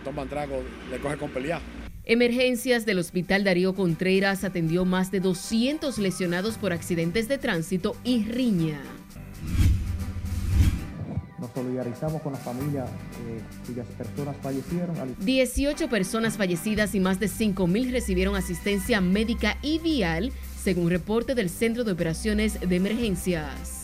[0.00, 1.60] que toman trago le coge con pelear.
[2.04, 8.24] Emergencias del Hospital Darío Contreras atendió más de 200 lesionados por accidentes de tránsito y
[8.24, 8.80] riña.
[11.38, 15.16] Nos solidarizamos con las familias eh, cuyas personas fallecieron.
[15.20, 20.32] 18 personas fallecidas y más de 5.000 recibieron asistencia médica y vial,
[20.62, 23.79] según reporte del Centro de Operaciones de Emergencias.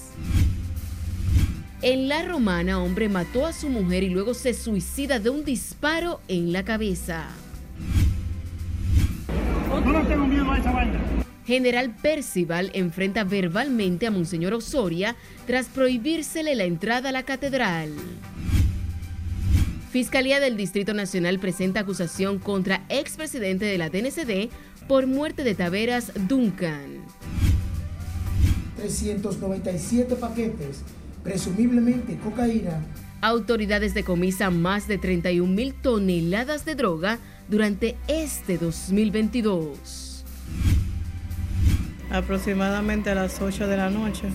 [1.82, 6.20] En La Romana, hombre mató a su mujer y luego se suicida de un disparo
[6.26, 7.26] en la cabeza.
[9.84, 11.00] No tengo miedo a esa vaina.
[11.46, 17.90] General Percival enfrenta verbalmente a Monseñor Osoria tras prohibírsele la entrada a la catedral.
[19.90, 24.50] Fiscalía del Distrito Nacional presenta acusación contra expresidente de la DNCD
[24.88, 27.04] por muerte de Taveras Duncan.
[28.76, 30.82] 397 paquetes,
[31.26, 32.84] presumiblemente cocaína.
[33.20, 40.06] Autoridades decomisan más de 31 mil toneladas de droga durante este 2022
[42.10, 44.28] aproximadamente a las 8 de la noche.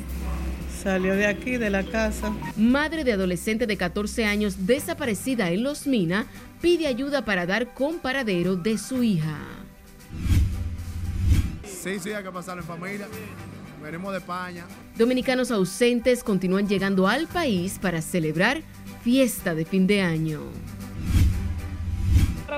[0.84, 2.34] Salió de aquí, de la casa.
[2.56, 6.26] Madre de adolescente de 14 años desaparecida en Los Mina
[6.60, 9.38] pide ayuda para dar con paradero de su hija.
[11.64, 13.08] Seis días que pasaron en familia.
[13.82, 14.66] Venimos de España.
[14.98, 18.62] Dominicanos ausentes continúan llegando al país para celebrar
[19.04, 20.42] fiesta de fin de año.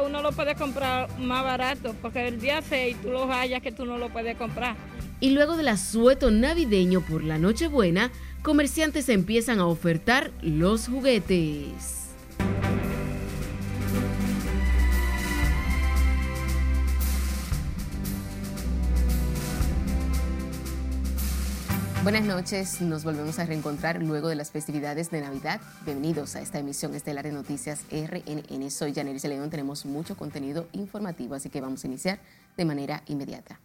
[0.06, 3.86] Uno lo puede comprar más barato porque el día 6 tú lo hallas que tú
[3.86, 4.76] no lo puedes comprar
[5.24, 12.03] y luego del asueto navideño por la Nochebuena, comerciantes empiezan a ofertar los juguetes.
[22.04, 25.62] Buenas noches, nos volvemos a reencontrar luego de las festividades de Navidad.
[25.86, 28.70] Bienvenidos a esta emisión estelar de Noticias RNN.
[28.72, 32.20] Soy Janeris León, tenemos mucho contenido informativo, así que vamos a iniciar
[32.58, 33.62] de manera inmediata.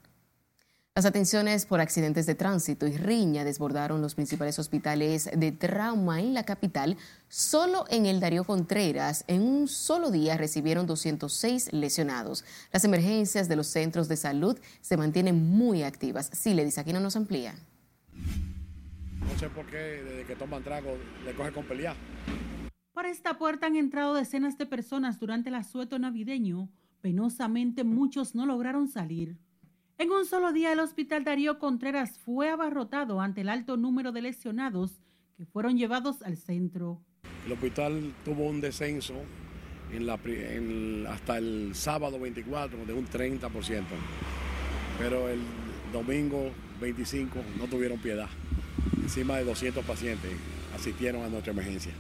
[0.95, 6.33] Las atenciones por accidentes de tránsito y riña desbordaron los principales hospitales de trauma en
[6.33, 6.97] la capital.
[7.29, 12.45] Solo en el Darío Contreras, en un solo día, recibieron 206 lesionados.
[12.73, 16.31] Las emergencias de los centros de salud se mantienen muy activas.
[16.33, 17.57] Sí, le dice, aquí no nos amplía.
[19.21, 21.97] No sé por qué, desde que toman trago, le coge con pelear.
[22.93, 26.69] Por esta puerta han entrado decenas de personas durante el asueto navideño.
[27.01, 29.37] Penosamente, muchos no lograron salir.
[29.99, 34.23] En un solo día, el hospital Darío Contreras fue abarrotado ante el alto número de
[34.23, 35.01] lesionados
[35.37, 37.01] que fueron llevados al centro.
[37.47, 39.15] El hospital tuvo un descenso
[41.09, 43.85] hasta el sábado 24 de un 30%,
[44.99, 45.41] pero el
[45.93, 48.29] domingo 25 no tuvieron piedad.
[49.03, 50.33] Encima de 200 pacientes
[50.75, 51.93] asistieron a nuestra emergencia.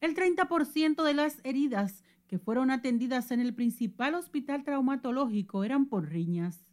[0.00, 6.08] El 30% de las heridas que fueron atendidas en el principal hospital traumatológico eran por
[6.08, 6.64] riñas.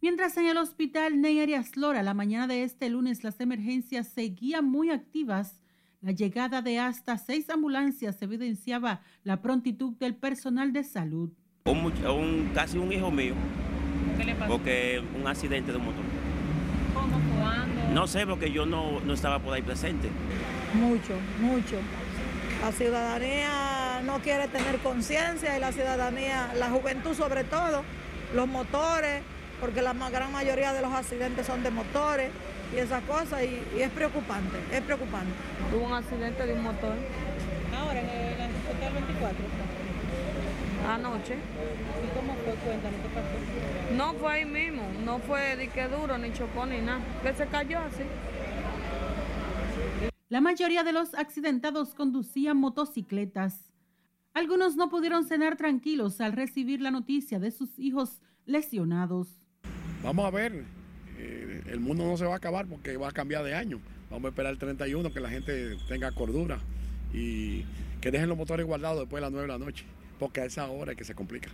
[0.00, 4.64] Mientras en el hospital Ney Arias Lora, la mañana de este lunes, las emergencias seguían
[4.64, 5.60] muy activas,
[6.00, 11.32] la llegada de hasta seis ambulancias evidenciaba la prontitud del personal de salud.
[11.64, 13.34] Un, casi un hijo mío.
[14.16, 14.52] ¿Qué le pasó?
[14.52, 16.04] Porque un accidente de motor.
[16.94, 17.20] ¿Cómo?
[17.38, 17.94] ¿Cuándo?
[17.94, 20.08] No sé, porque yo no, no estaba por ahí presente.
[20.74, 21.76] Mucho, mucho.
[22.62, 27.82] La ciudadanía no quiere tener conciencia y la ciudadanía, la juventud sobre todo,
[28.34, 29.22] los motores,
[29.60, 32.30] porque la gran mayoría de los accidentes son de motores
[32.74, 35.32] y esas cosas, y, es preocupante, es preocupante.
[35.74, 36.94] Hubo un accidente de un motor.
[37.78, 39.65] Ahora, en el, hospital 24.
[40.88, 41.34] Anoche.
[41.34, 42.54] ¿Y cómo fue?
[42.54, 43.94] Cuéntanos, ¿qué pasó?
[43.96, 47.46] No fue ahí mismo, no fue de que duro, ni chocó, ni nada, que se
[47.46, 48.04] cayó así.
[50.28, 53.72] La mayoría de los accidentados conducían motocicletas.
[54.34, 59.28] Algunos no pudieron cenar tranquilos al recibir la noticia de sus hijos lesionados.
[60.02, 60.64] Vamos a ver,
[61.18, 63.80] eh, el mundo no se va a acabar porque va a cambiar de año.
[64.10, 66.58] Vamos a esperar el 31, que la gente tenga cordura
[67.12, 67.64] y
[68.00, 69.84] que dejen los motores guardados después de las 9 de la noche,
[70.18, 71.50] porque a esa que se complica.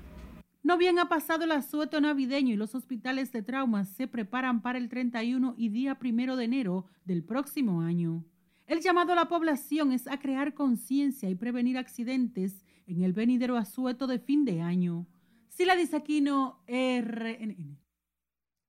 [0.62, 4.78] No bien ha pasado el asueto navideño y los hospitales de traumas se preparan para
[4.78, 8.24] el 31 y día primero de enero del próximo año.
[8.66, 13.56] El llamado a la población es a crear conciencia y prevenir accidentes en el venidero
[13.56, 15.08] asueto de fin de año.
[15.48, 17.81] Sila Disaquino, RNN.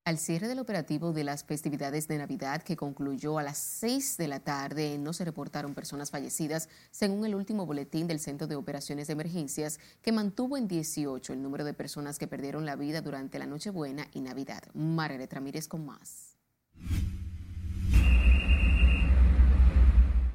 [0.05, 4.27] Al cierre del operativo de las festividades de Navidad, que concluyó a las 6 de
[4.27, 9.07] la tarde, no se reportaron personas fallecidas, según el último boletín del Centro de Operaciones
[9.07, 13.39] de Emergencias, que mantuvo en 18 el número de personas que perdieron la vida durante
[13.39, 14.61] la Nochebuena y Navidad.
[14.73, 16.35] Margaret Ramírez con más.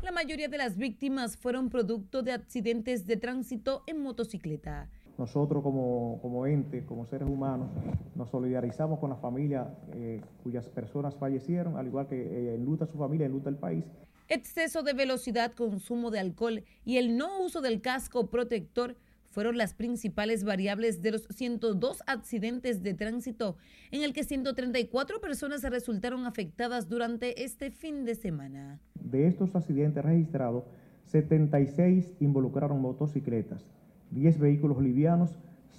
[0.01, 4.89] La mayoría de las víctimas fueron producto de accidentes de tránsito en motocicleta.
[5.19, 7.69] Nosotros como, como ente, como seres humanos,
[8.15, 12.87] nos solidarizamos con la familia eh, cuyas personas fallecieron, al igual que eh, en luta
[12.87, 13.85] su familia, en luta el país.
[14.29, 18.97] Exceso de velocidad, consumo de alcohol y el no uso del casco protector
[19.31, 23.57] fueron las principales variables de los 102 accidentes de tránsito,
[23.91, 28.81] en el que 134 personas resultaron afectadas durante este fin de semana.
[28.95, 30.65] De estos accidentes registrados,
[31.07, 33.63] 76 involucraron motocicletas,
[34.11, 35.31] 10 vehículos livianos,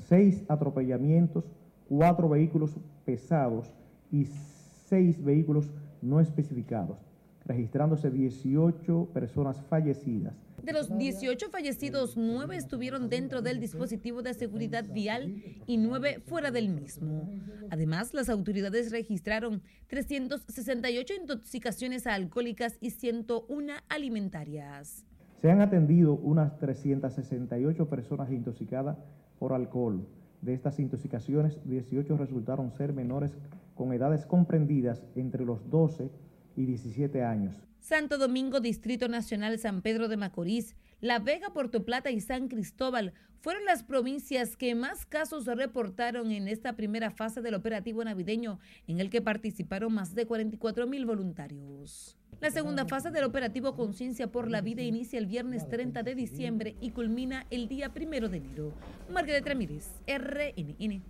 [0.07, 1.45] 6 atropellamientos,
[1.89, 3.71] 4 vehículos pesados
[4.11, 5.69] y 6 vehículos
[6.01, 6.97] no especificados,
[7.45, 10.33] registrándose 18 personas fallecidas.
[10.63, 16.51] De los 18 fallecidos, 9 estuvieron dentro del dispositivo de seguridad vial y 9 fuera
[16.51, 17.29] del mismo.
[17.69, 25.05] Además, las autoridades registraron 368 intoxicaciones alcohólicas y 101 alimentarias.
[25.41, 28.97] Se han atendido unas 368 personas intoxicadas
[29.39, 30.05] por alcohol.
[30.41, 33.31] De estas intoxicaciones, 18 resultaron ser menores
[33.73, 36.11] con edades comprendidas entre los 12
[36.57, 37.55] y 17 años.
[37.79, 43.13] Santo Domingo, Distrito Nacional, San Pedro de Macorís, La Vega, Puerto Plata y San Cristóbal
[43.39, 48.99] fueron las provincias que más casos reportaron en esta primera fase del operativo navideño, en
[48.99, 52.18] el que participaron más de 44 mil voluntarios.
[52.41, 56.75] La segunda fase del operativo Conciencia por la Vida inicia el viernes 30 de diciembre
[56.79, 58.73] y culmina el día primero de enero.
[59.09, 61.03] Margaret Ramírez, RNN.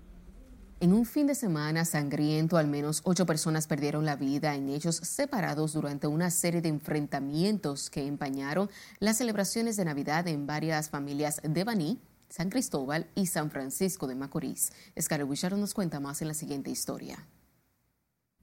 [0.81, 4.95] En un fin de semana sangriento, al menos ocho personas perdieron la vida en hechos
[4.95, 8.69] separados durante una serie de enfrentamientos que empañaron
[8.99, 11.99] las celebraciones de Navidad en varias familias de Baní,
[12.29, 14.71] San Cristóbal y San Francisco de Macorís.
[14.99, 17.27] Scarlett Wishart nos cuenta más en la siguiente historia.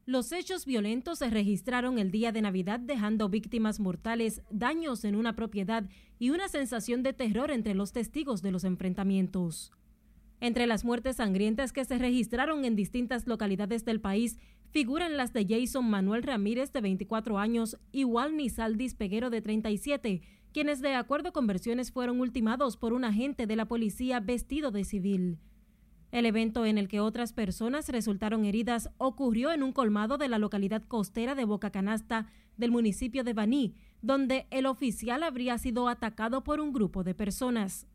[0.07, 5.35] Los hechos violentos se registraron el día de Navidad dejando víctimas mortales, daños en una
[5.35, 9.73] propiedad y una sensación de terror entre los testigos de los enfrentamientos.
[10.39, 14.39] Entre las muertes sangrientas que se registraron en distintas localidades del país
[14.71, 20.23] figuran las de Jason Manuel Ramírez de 24 años y Walny Saldis Peguero de 37,
[20.53, 24.85] quienes de acuerdo con versiones fueron ultimados por un agente de la policía vestido de
[24.85, 25.41] civil.
[26.17, 30.39] El evento en el que otras personas resultaron heridas ocurrió en un colmado de la
[30.39, 36.43] localidad costera de Boca Canasta del municipio de Baní, donde el oficial habría sido atacado
[36.43, 37.87] por un grupo de personas.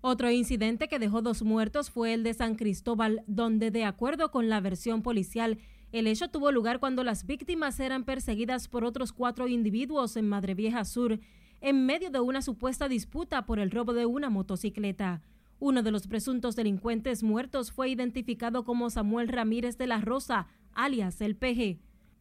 [0.00, 4.48] Otro incidente que dejó dos muertos fue el de San Cristóbal, donde de acuerdo con
[4.48, 5.58] la versión policial,
[5.92, 10.54] el hecho tuvo lugar cuando las víctimas eran perseguidas por otros cuatro individuos en Madre
[10.54, 11.20] Vieja Sur,
[11.60, 15.20] en medio de una supuesta disputa por el robo de una motocicleta.
[15.64, 21.20] Uno de los presuntos delincuentes muertos fue identificado como Samuel Ramírez de la Rosa, alias
[21.20, 21.78] el Peje.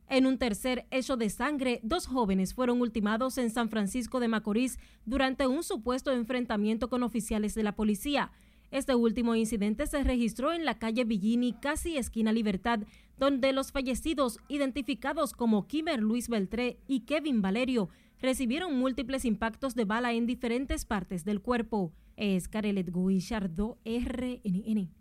[0.07, 4.77] En un tercer hecho de sangre, dos jóvenes fueron ultimados en San Francisco de Macorís
[5.07, 8.31] durante un supuesto enfrentamiento con oficiales de la policía.
[8.69, 12.81] Este último incidente se registró en la calle Villini, casi esquina Libertad,
[13.17, 17.89] donde los fallecidos, identificados como Kimer Luis Beltré y Kevin Valerio,
[18.21, 21.91] recibieron múltiples impactos de bala en diferentes partes del cuerpo.
[22.21, 24.91] Es Carelet Guillardo, RNN.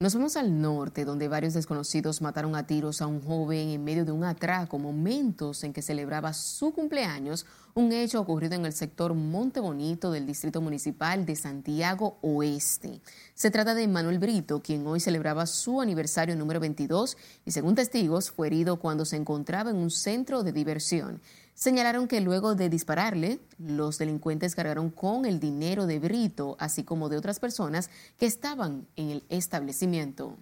[0.00, 4.04] Nos vamos al norte, donde varios desconocidos mataron a tiros a un joven en medio
[4.04, 9.14] de un atraco, momentos en que celebraba su cumpleaños, un hecho ocurrido en el sector
[9.14, 13.00] Monte Bonito del Distrito Municipal de Santiago Oeste.
[13.34, 18.32] Se trata de Manuel Brito, quien hoy celebraba su aniversario número 22 y según testigos
[18.32, 21.20] fue herido cuando se encontraba en un centro de diversión.
[21.54, 27.08] Señalaron que luego de dispararle, los delincuentes cargaron con el dinero de Brito, así como
[27.08, 30.36] de otras personas que estaban en el establecimiento.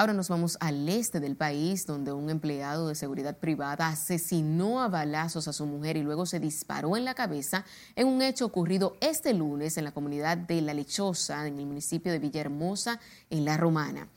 [0.00, 4.88] Ahora nos vamos al este del país, donde un empleado de seguridad privada asesinó a
[4.88, 7.66] balazos a su mujer y luego se disparó en la cabeza
[7.96, 12.12] en un hecho ocurrido este lunes en la comunidad de La Lechosa, en el municipio
[12.12, 14.08] de Villahermosa, en La Romana.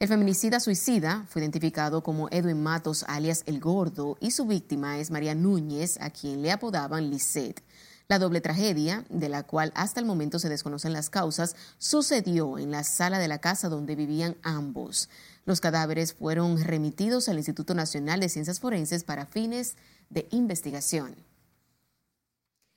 [0.00, 5.10] El feminicida suicida fue identificado como Edwin Matos, alias El Gordo, y su víctima es
[5.10, 7.64] María Núñez, a quien le apodaban Lisette.
[8.06, 12.70] La doble tragedia, de la cual hasta el momento se desconocen las causas, sucedió en
[12.70, 15.08] la sala de la casa donde vivían ambos.
[15.44, 19.74] Los cadáveres fueron remitidos al Instituto Nacional de Ciencias Forenses para fines
[20.10, 21.16] de investigación.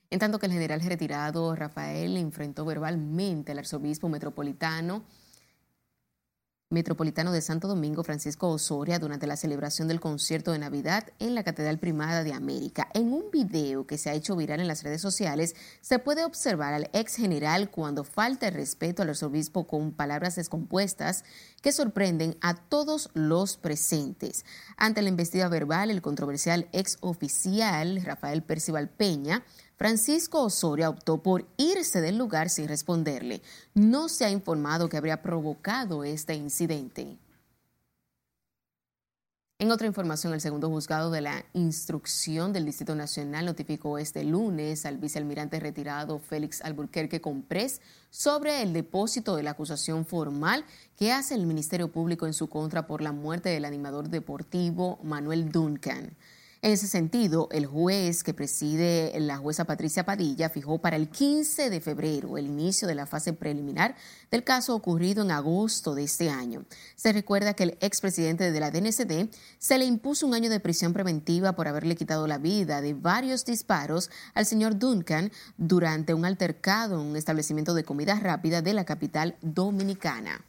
[0.09, 5.03] En tanto que el general retirado Rafael enfrentó verbalmente al arzobispo metropolitano
[6.71, 11.43] metropolitano de Santo Domingo, Francisco Osoria, durante la celebración del concierto de Navidad en la
[11.43, 12.87] Catedral Primada de América.
[12.93, 16.73] En un video que se ha hecho viral en las redes sociales, se puede observar
[16.73, 21.23] al ex general cuando falta el respeto al arzobispo con palabras descompuestas
[21.61, 24.45] que sorprenden a todos los presentes.
[24.77, 29.43] Ante la investida verbal, el controversial ex oficial Rafael Percival Peña
[29.81, 33.41] Francisco Osorio optó por irse del lugar sin responderle.
[33.73, 37.17] No se ha informado que habría provocado este incidente.
[39.57, 44.85] En otra información, el segundo juzgado de la instrucción del Distrito Nacional notificó este lunes
[44.85, 50.63] al vicealmirante retirado Félix Alburquerque Comprés sobre el depósito de la acusación formal
[50.95, 55.51] que hace el Ministerio Público en su contra por la muerte del animador deportivo Manuel
[55.51, 56.15] Duncan.
[56.63, 61.71] En ese sentido, el juez que preside la jueza Patricia Padilla fijó para el 15
[61.71, 63.95] de febrero el inicio de la fase preliminar
[64.29, 66.65] del caso ocurrido en agosto de este año.
[66.95, 70.93] Se recuerda que el expresidente de la DNCD se le impuso un año de prisión
[70.93, 77.01] preventiva por haberle quitado la vida de varios disparos al señor Duncan durante un altercado
[77.01, 80.45] en un establecimiento de comida rápida de la capital dominicana.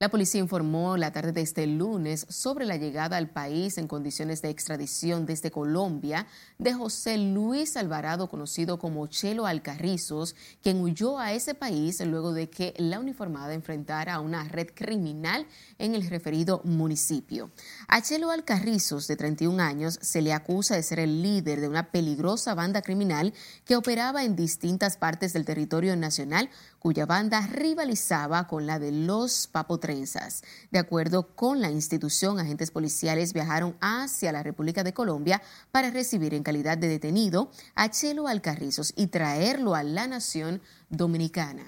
[0.00, 4.40] La policía informó la tarde de este lunes sobre la llegada al país en condiciones
[4.42, 11.32] de extradición desde Colombia de José Luis Alvarado, conocido como Chelo Alcarrizos, quien huyó a
[11.32, 16.60] ese país luego de que la uniformada enfrentara a una red criminal en el referido
[16.62, 17.50] municipio.
[17.88, 21.90] A Chelo Alcarrizos, de 31 años, se le acusa de ser el líder de una
[21.90, 28.66] peligrosa banda criminal que operaba en distintas partes del territorio nacional cuya banda rivalizaba con
[28.66, 30.42] la de los papotrenzas.
[30.70, 36.34] De acuerdo con la institución, agentes policiales viajaron hacia la República de Colombia para recibir
[36.34, 41.64] en calidad de detenido a Chelo Alcarrizos y traerlo a la nación dominicana.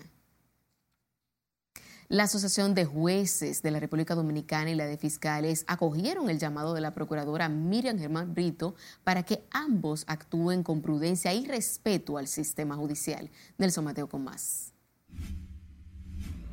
[2.09, 6.75] La Asociación de Jueces de la República Dominicana y la de Fiscales acogieron el llamado
[6.75, 8.75] de la procuradora Miriam Germán Brito
[9.05, 13.31] para que ambos actúen con prudencia y respeto al sistema judicial.
[13.59, 14.73] Nelson Mateo con más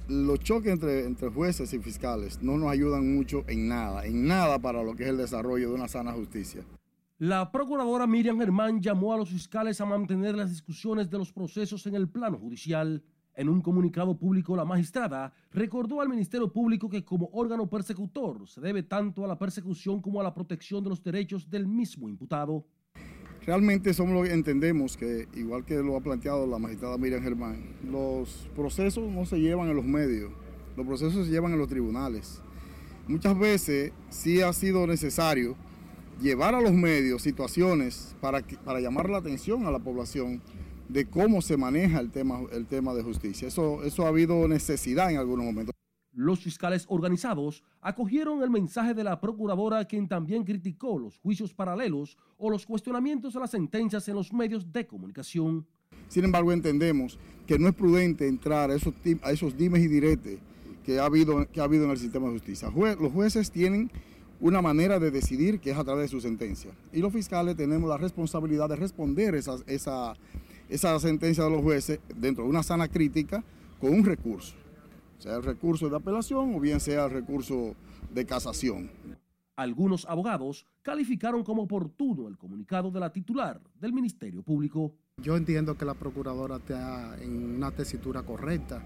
[0.08, 4.60] los choques entre, entre jueces y fiscales no nos ayudan mucho en nada, en nada
[4.60, 6.64] para lo que es el desarrollo de una sana justicia.
[7.20, 11.86] La procuradora Miriam Germán llamó a los fiscales a mantener las discusiones de los procesos
[11.88, 13.04] en el plano judicial.
[13.34, 18.62] En un comunicado público, la magistrada recordó al Ministerio Público que como órgano persecutor se
[18.62, 22.66] debe tanto a la persecución como a la protección de los derechos del mismo imputado.
[23.48, 27.64] Realmente somos lo que entendemos que, igual que lo ha planteado la magistrada Miriam Germán,
[27.90, 30.34] los procesos no se llevan en los medios,
[30.76, 32.42] los procesos se llevan en los tribunales.
[33.08, 35.56] Muchas veces sí ha sido necesario
[36.22, 40.42] llevar a los medios situaciones para, para llamar la atención a la población
[40.90, 43.48] de cómo se maneja el tema, el tema de justicia.
[43.48, 45.74] Eso, eso ha habido necesidad en algunos momentos.
[46.18, 52.18] Los fiscales organizados acogieron el mensaje de la procuradora, quien también criticó los juicios paralelos
[52.40, 55.68] o los cuestionamientos a las sentencias en los medios de comunicación.
[56.08, 60.40] Sin embargo, entendemos que no es prudente entrar a esos, dimes y diretes
[60.84, 62.72] que ha, habido, que ha habido en el sistema de justicia.
[62.72, 63.92] los jueces tienen
[64.40, 66.72] una manera de decidir que es a través de su sentencia.
[66.92, 70.16] Y los fiscales tenemos la responsabilidad de responder esa
[71.00, 73.44] sentencia de los jueces dentro de una sana crítica
[73.80, 74.56] con un recurso
[75.20, 77.76] sea el recurso de apelación o bien sea el recurso
[78.14, 78.90] de casación.
[79.56, 84.94] Algunos abogados calificaron como oportuno el comunicado de la titular del Ministerio Público.
[85.18, 88.84] Yo entiendo que la procuradora está en una tesitura correcta.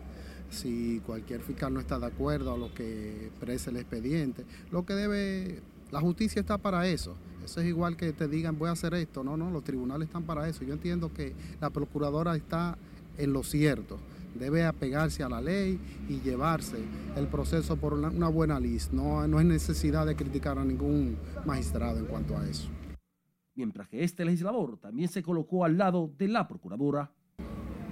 [0.49, 4.93] Si cualquier fiscal no está de acuerdo a lo que expresa el expediente, lo que
[4.93, 5.61] debe,
[5.91, 7.17] la justicia está para eso.
[7.43, 9.25] Eso es igual que te digan voy a hacer esto.
[9.25, 10.63] No, no, los tribunales están para eso.
[10.63, 12.77] Yo entiendo que la procuradora está
[13.17, 13.99] en lo cierto
[14.41, 15.79] debe apegarse a la ley
[16.09, 16.77] y llevarse
[17.15, 18.91] el proceso por una, buena lista.
[18.95, 22.67] No, no hay necesidad de criticar a ningún magistrado en cuanto a eso.
[23.53, 27.11] Mientras que este legislador también se colocó al lado de la procuradora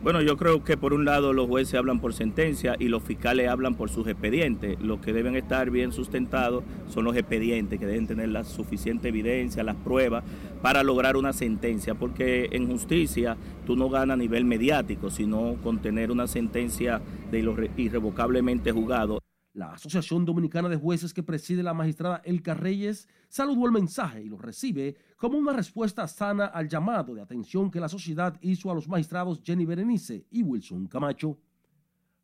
[0.02, 3.50] bueno, yo creo que por un lado los jueces hablan por sentencia y los fiscales
[3.50, 4.80] hablan por sus expedientes.
[4.80, 9.64] Los que deben estar bien sustentados son los expedientes, que deben tener la suficiente evidencia,
[9.64, 10.24] las pruebas
[10.62, 15.80] para lograr una sentencia, porque en justicia tú no ganas a nivel mediático, sino con
[15.80, 17.40] tener una sentencia de
[17.78, 19.20] irrevocablemente juzgado.
[19.60, 24.30] La Asociación Dominicana de Jueces que preside la magistrada Elka Reyes saludó el mensaje y
[24.30, 28.74] lo recibe como una respuesta sana al llamado de atención que la sociedad hizo a
[28.74, 31.38] los magistrados Jenny Berenice y Wilson Camacho.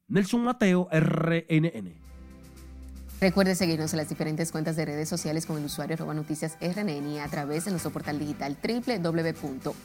[0.08, 2.05] Nelson Mateo, RNN.
[3.22, 7.08] Recuerde seguirnos en las diferentes cuentas de redes sociales con el usuario arroba noticias RNN
[7.08, 9.76] y a través de nuestro portal digital www.rnn.com.do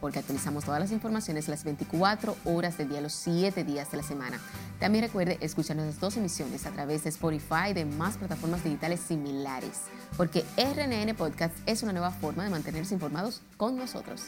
[0.00, 4.02] porque actualizamos todas las informaciones las 24 horas del día, los 7 días de la
[4.02, 4.38] semana.
[4.78, 9.00] También recuerde escuchar nuestras dos emisiones a través de Spotify y de más plataformas digitales
[9.00, 9.80] similares
[10.16, 14.24] porque RNN Podcast es una nueva forma de mantenerse informados con nosotros.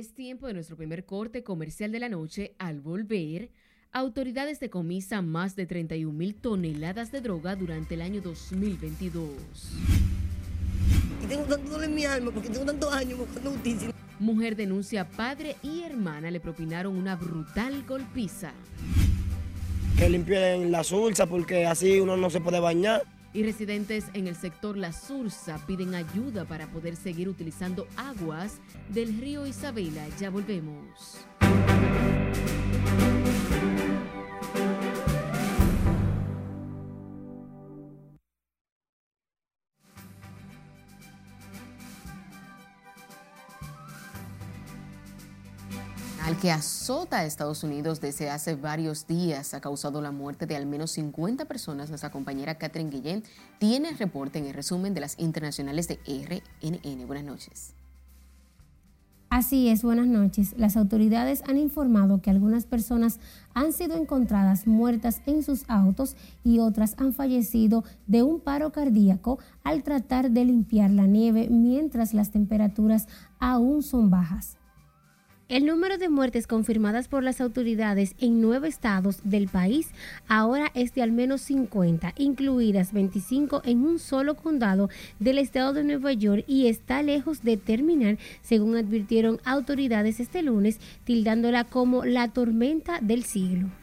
[0.00, 2.54] Es tiempo de nuestro primer corte comercial de la noche.
[2.58, 3.50] Al volver,
[3.92, 9.28] autoridades decomisan más de 31 mil toneladas de droga durante el año 2022.
[11.22, 13.90] Y tengo tanto dolor en mi alma porque tengo tantos años buscando justicia.
[14.18, 18.54] Mujer denuncia padre y hermana le propinaron una brutal golpiza.
[19.98, 23.02] Que limpien la sulsa porque así uno no se puede bañar.
[23.32, 29.18] Y residentes en el sector La Sursa piden ayuda para poder seguir utilizando aguas del
[29.20, 30.06] río Isabela.
[30.18, 31.26] Ya volvemos.
[46.30, 50.54] Al que azota a Estados Unidos desde hace varios días ha causado la muerte de
[50.54, 51.88] al menos 50 personas.
[51.88, 53.24] Nuestra compañera Catherine Guillén
[53.58, 57.04] tiene el reporte en el resumen de las internacionales de RNN.
[57.08, 57.74] Buenas noches.
[59.28, 60.54] Así es, buenas noches.
[60.56, 63.18] Las autoridades han informado que algunas personas
[63.52, 69.40] han sido encontradas muertas en sus autos y otras han fallecido de un paro cardíaco
[69.64, 73.08] al tratar de limpiar la nieve mientras las temperaturas
[73.40, 74.59] aún son bajas.
[75.50, 79.88] El número de muertes confirmadas por las autoridades en nueve estados del país
[80.28, 85.82] ahora es de al menos 50, incluidas 25 en un solo condado del estado de
[85.82, 92.28] Nueva York y está lejos de terminar, según advirtieron autoridades este lunes, tildándola como la
[92.28, 93.79] tormenta del siglo.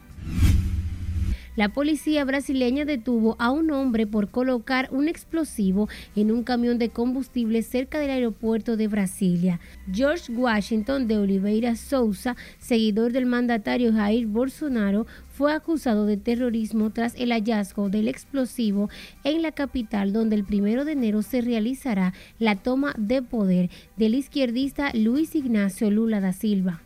[1.58, 6.90] La policía brasileña detuvo a un hombre por colocar un explosivo en un camión de
[6.90, 9.58] combustible cerca del aeropuerto de Brasilia.
[9.92, 17.16] George Washington de Oliveira Souza, seguidor del mandatario Jair Bolsonaro, fue acusado de terrorismo tras
[17.16, 18.88] el hallazgo del explosivo
[19.24, 24.14] en la capital, donde el primero de enero se realizará la toma de poder del
[24.14, 26.82] izquierdista Luis Ignacio Lula da Silva.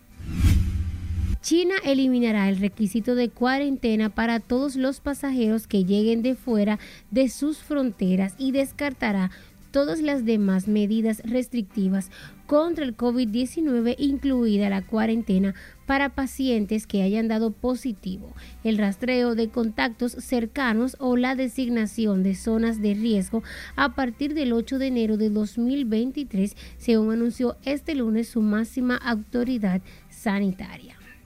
[1.43, 6.79] China eliminará el requisito de cuarentena para todos los pasajeros que lleguen de fuera
[7.11, 9.33] de sus fronteras y descartará
[9.73, 12.13] todas las demás medidas restrictivas
[12.47, 19.49] contra el COVID-19, incluida la cuarentena para pacientes que hayan dado positivo, el rastreo de
[19.49, 23.43] contactos cercanos o la designación de zonas de riesgo
[23.75, 29.81] a partir del 8 de enero de 2023, según anunció este lunes su máxima autoridad
[30.09, 31.02] sanitaria.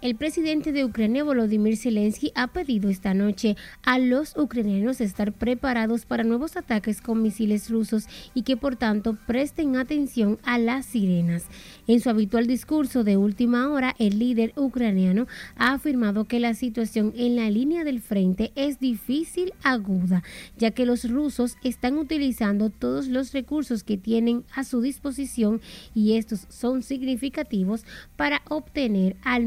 [0.00, 6.06] El presidente de Ucrania, Volodymyr Zelensky, ha pedido esta noche a los ucranianos estar preparados
[6.06, 11.46] para nuevos ataques con misiles rusos y que por tanto presten atención a las sirenas.
[11.88, 17.12] En su habitual discurso de última hora, el líder ucraniano ha afirmado que la situación
[17.16, 20.22] en la línea del frente es difícil, aguda,
[20.58, 25.60] ya que los rusos están utilizando todos los recursos que tienen a su disposición
[25.92, 27.84] y estos son significativos
[28.14, 29.46] para obtener al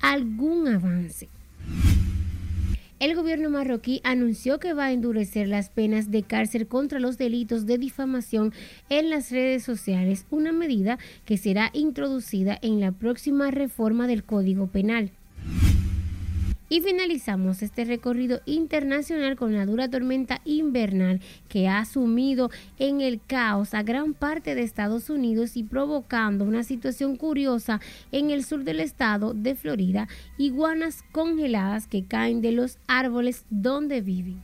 [0.00, 1.28] algún avance.
[3.00, 7.66] El gobierno marroquí anunció que va a endurecer las penas de cárcel contra los delitos
[7.66, 8.54] de difamación
[8.88, 14.68] en las redes sociales, una medida que será introducida en la próxima reforma del Código
[14.68, 15.10] Penal.
[16.68, 23.20] Y finalizamos este recorrido internacional con la dura tormenta invernal que ha sumido en el
[23.20, 27.80] caos a gran parte de Estados Unidos y provocando una situación curiosa
[28.12, 34.00] en el sur del estado de Florida, iguanas congeladas que caen de los árboles donde
[34.00, 34.42] viven.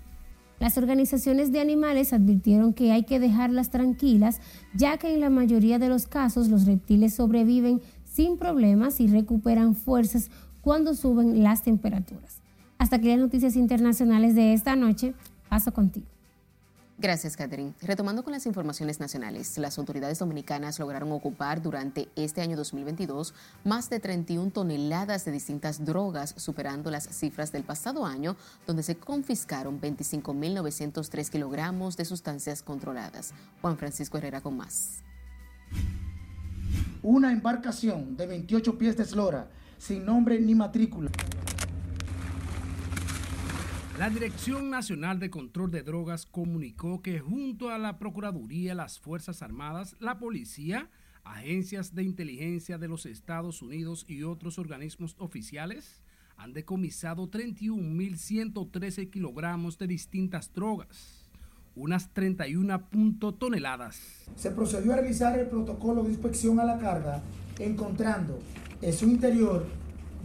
[0.61, 4.43] Las organizaciones de animales advirtieron que hay que dejarlas tranquilas,
[4.75, 9.75] ya que en la mayoría de los casos los reptiles sobreviven sin problemas y recuperan
[9.75, 10.31] fuerzas
[10.61, 12.41] cuando suben las temperaturas.
[12.79, 15.15] Hasta aquí las noticias internacionales de esta noche.
[15.49, 16.07] Paso contigo.
[17.01, 17.73] Gracias, Catherine.
[17.81, 23.33] Retomando con las informaciones nacionales, las autoridades dominicanas lograron ocupar durante este año 2022
[23.65, 28.97] más de 31 toneladas de distintas drogas, superando las cifras del pasado año, donde se
[28.97, 33.33] confiscaron 25.903 kilogramos de sustancias controladas.
[33.63, 35.03] Juan Francisco Herrera con más.
[37.03, 39.49] Una embarcación de 28 pies de eslora
[39.81, 41.11] sin nombre ni matrícula.
[43.99, 49.43] La Dirección Nacional de Control de Drogas comunicó que junto a la Procuraduría, las Fuerzas
[49.43, 50.91] Armadas, la Policía,
[51.25, 56.03] agencias de inteligencia de los Estados Unidos y otros organismos oficiales
[56.37, 61.31] han decomisado 31.113 kilogramos de distintas drogas,
[61.75, 62.89] unas 31
[63.39, 64.27] toneladas.
[64.37, 67.23] Se procedió a realizar el protocolo de inspección a la carga,
[67.59, 68.39] encontrando
[68.83, 69.65] en su interior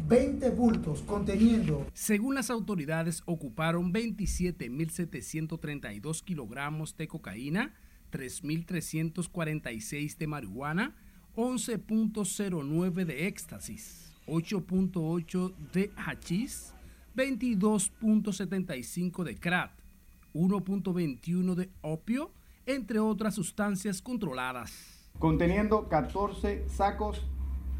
[0.08, 1.86] 20 bultos conteniendo.
[1.94, 7.74] Según las autoridades, ocuparon 27.732 kilogramos de cocaína,
[8.12, 10.96] 3.346 de marihuana,
[11.36, 16.74] 11.09 de éxtasis, 8.8 de hachís,
[17.16, 19.72] 22.75 de crack,
[20.34, 22.32] 1.21 de opio,
[22.66, 25.10] entre otras sustancias controladas.
[25.20, 27.26] Conteniendo 14 sacos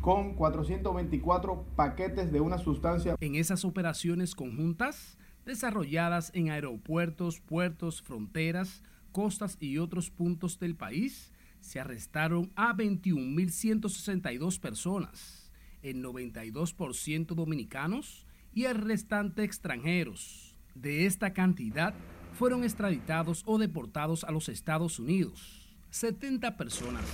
[0.06, 3.16] con 424 paquetes de una sustancia.
[3.22, 11.34] En esas operaciones conjuntas, desarrolladas en aeropuertos, puertos, fronteras, costas y otros puntos del país,
[11.60, 20.56] se arrestaron a 21.162 personas, el 92% dominicanos y el restante extranjeros.
[20.76, 21.96] De esta cantidad
[22.34, 27.06] fueron extraditados o deportados a los Estados Unidos, 70 personas.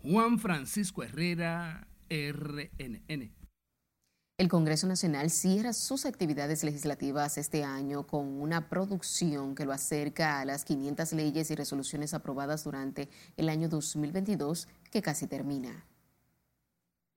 [0.01, 3.31] Juan Francisco Herrera, RNN.
[4.37, 10.39] El Congreso Nacional cierra sus actividades legislativas este año con una producción que lo acerca
[10.39, 15.85] a las 500 leyes y resoluciones aprobadas durante el año 2022 que casi termina.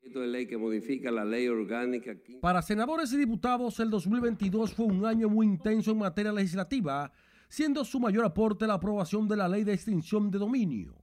[0.02, 2.16] De ley que modifica la ley orgánica.
[2.40, 7.12] Para senadores y diputados, el 2022 fue un año muy intenso en materia legislativa,
[7.48, 10.94] siendo su mayor aporte la aprobación de la ley de extinción de dominio,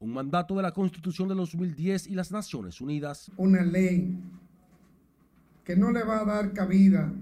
[0.00, 3.30] un mandato de la Constitución de 2010 y las Naciones Unidas.
[3.36, 4.18] Una ley
[5.64, 7.12] que no le va a dar cabida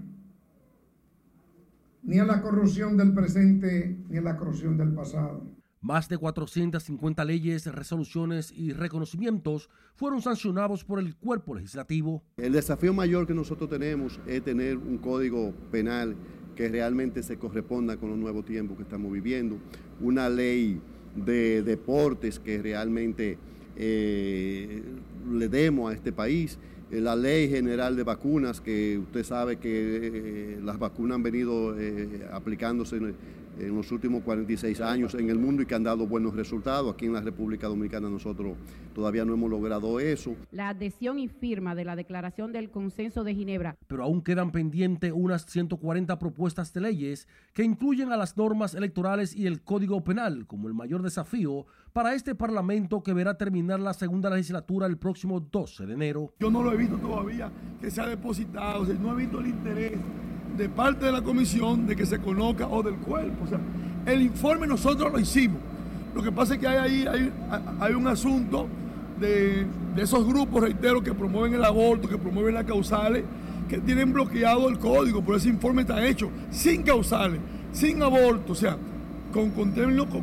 [2.03, 5.43] ni a la corrupción del presente ni a la corrupción del pasado.
[5.81, 12.23] Más de 450 leyes, resoluciones y reconocimientos fueron sancionados por el cuerpo legislativo.
[12.37, 16.15] El desafío mayor que nosotros tenemos es tener un código penal
[16.57, 19.57] que realmente se corresponda con los nuevos tiempos que estamos viviendo,
[20.01, 20.81] una ley
[21.15, 23.37] de deportes que realmente
[23.75, 24.81] eh,
[25.31, 26.57] le demos a este país.
[26.89, 31.75] Eh, la ley general de vacunas, que usted sabe que eh, las vacunas han venido
[32.31, 32.99] aplicándose
[33.59, 36.93] en, los últimos 46 años en el mundo y que han dado buenos resultados.
[36.93, 38.55] Aquí en la República Dominicana nosotros
[38.93, 40.35] todavía no hemos logrado eso.
[40.51, 43.77] La adhesión y firma de la Declaración del Consenso de Ginebra.
[43.87, 49.35] Pero aún quedan pendientes unas 140 propuestas de leyes que incluyen a las normas electorales
[49.35, 53.93] y el Código Penal como el mayor desafío para este Parlamento que verá terminar la
[53.93, 56.33] segunda legislatura el próximo 12 de enero.
[56.39, 59.39] Yo no lo he visto todavía que se ha depositado, o sea, no he visto
[59.39, 59.93] el interés
[60.57, 63.45] de parte de la comisión de que se conozca o del cuerpo.
[63.45, 63.59] O sea,
[64.05, 65.59] el informe nosotros lo hicimos.
[66.15, 67.31] Lo que pasa es que hay ahí
[67.79, 68.67] hay, un asunto
[69.19, 69.67] de,
[69.97, 73.23] esos grupos, reitero, que promueven el aborto, que promueven las causales,
[73.69, 77.39] que tienen bloqueado el código, pero ese informe está hecho sin causales,
[77.71, 78.77] sin aborto, o sea,
[79.31, 79.73] con, con,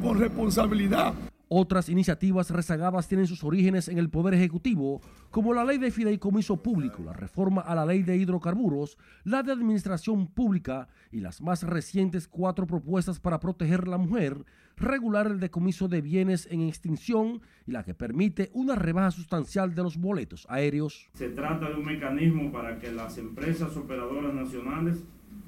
[0.02, 1.14] con responsabilidad.
[1.48, 6.62] Otras iniciativas rezagadas tienen sus orígenes en el Poder Ejecutivo, como la ley de fideicomiso
[6.62, 11.62] público, la reforma a la ley de hidrocarburos, la de administración pública y las más
[11.62, 14.44] recientes cuatro propuestas para proteger la mujer,
[14.76, 19.82] regular el decomiso de bienes en extinción y la que permite una rebaja sustancial de
[19.82, 21.08] los boletos aéreos.
[21.12, 25.04] Se trata de un mecanismo para que las empresas operadoras nacionales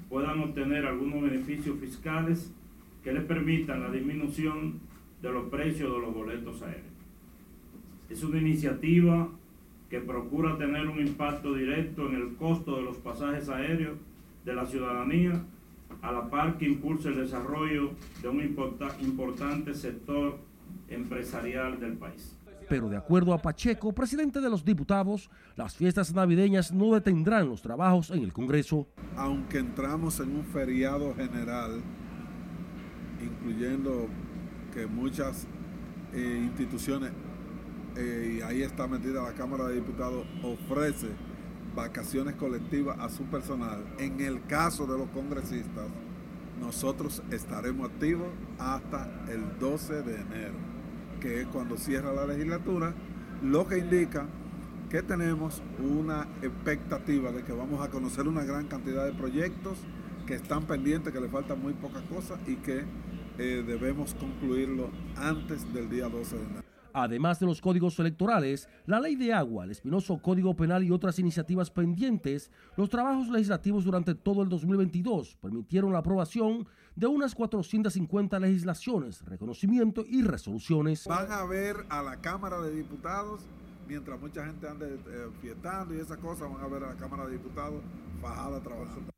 [0.09, 2.51] puedan obtener algunos beneficios fiscales
[3.03, 4.79] que les permitan la disminución
[5.21, 6.85] de los precios de los boletos aéreos.
[8.09, 9.29] Es una iniciativa
[9.89, 13.97] que procura tener un impacto directo en el costo de los pasajes aéreos
[14.45, 15.43] de la ciudadanía,
[16.01, 20.37] a la par que impulsa el desarrollo de un importante sector
[20.89, 22.37] empresarial del país.
[22.69, 27.61] Pero de acuerdo a Pacheco, presidente de los diputados, las fiestas navideñas no detendrán los
[27.61, 28.87] trabajos en el Congreso.
[29.15, 31.81] Aunque entramos en un feriado general,
[33.23, 34.07] incluyendo
[34.77, 35.47] que muchas
[36.13, 37.09] eh, instituciones,
[37.95, 41.07] eh, y ahí está metida la Cámara de Diputados, ofrece
[41.75, 43.83] vacaciones colectivas a su personal.
[43.97, 45.87] En el caso de los congresistas,
[46.61, 48.27] nosotros estaremos activos
[48.59, 50.53] hasta el 12 de enero,
[51.21, 52.93] que es cuando cierra la legislatura,
[53.41, 54.27] lo que indica
[54.91, 59.79] que tenemos una expectativa de que vamos a conocer una gran cantidad de proyectos
[60.27, 62.85] que están pendientes, que le faltan muy pocas cosas y que
[63.37, 66.63] eh, debemos concluirlo antes del día 12 de enero.
[66.93, 71.19] Además de los códigos electorales, la ley de agua, el espinoso código penal y otras
[71.19, 78.39] iniciativas pendientes, los trabajos legislativos durante todo el 2022 permitieron la aprobación de unas 450
[78.39, 81.05] legislaciones, reconocimiento y resoluciones.
[81.05, 83.41] Van a ver a la Cámara de Diputados,
[83.87, 87.27] mientras mucha gente ande eh, fiestando y esas cosas, van a ver a la Cámara
[87.27, 87.83] de Diputados
[88.19, 89.16] fajada trabajando.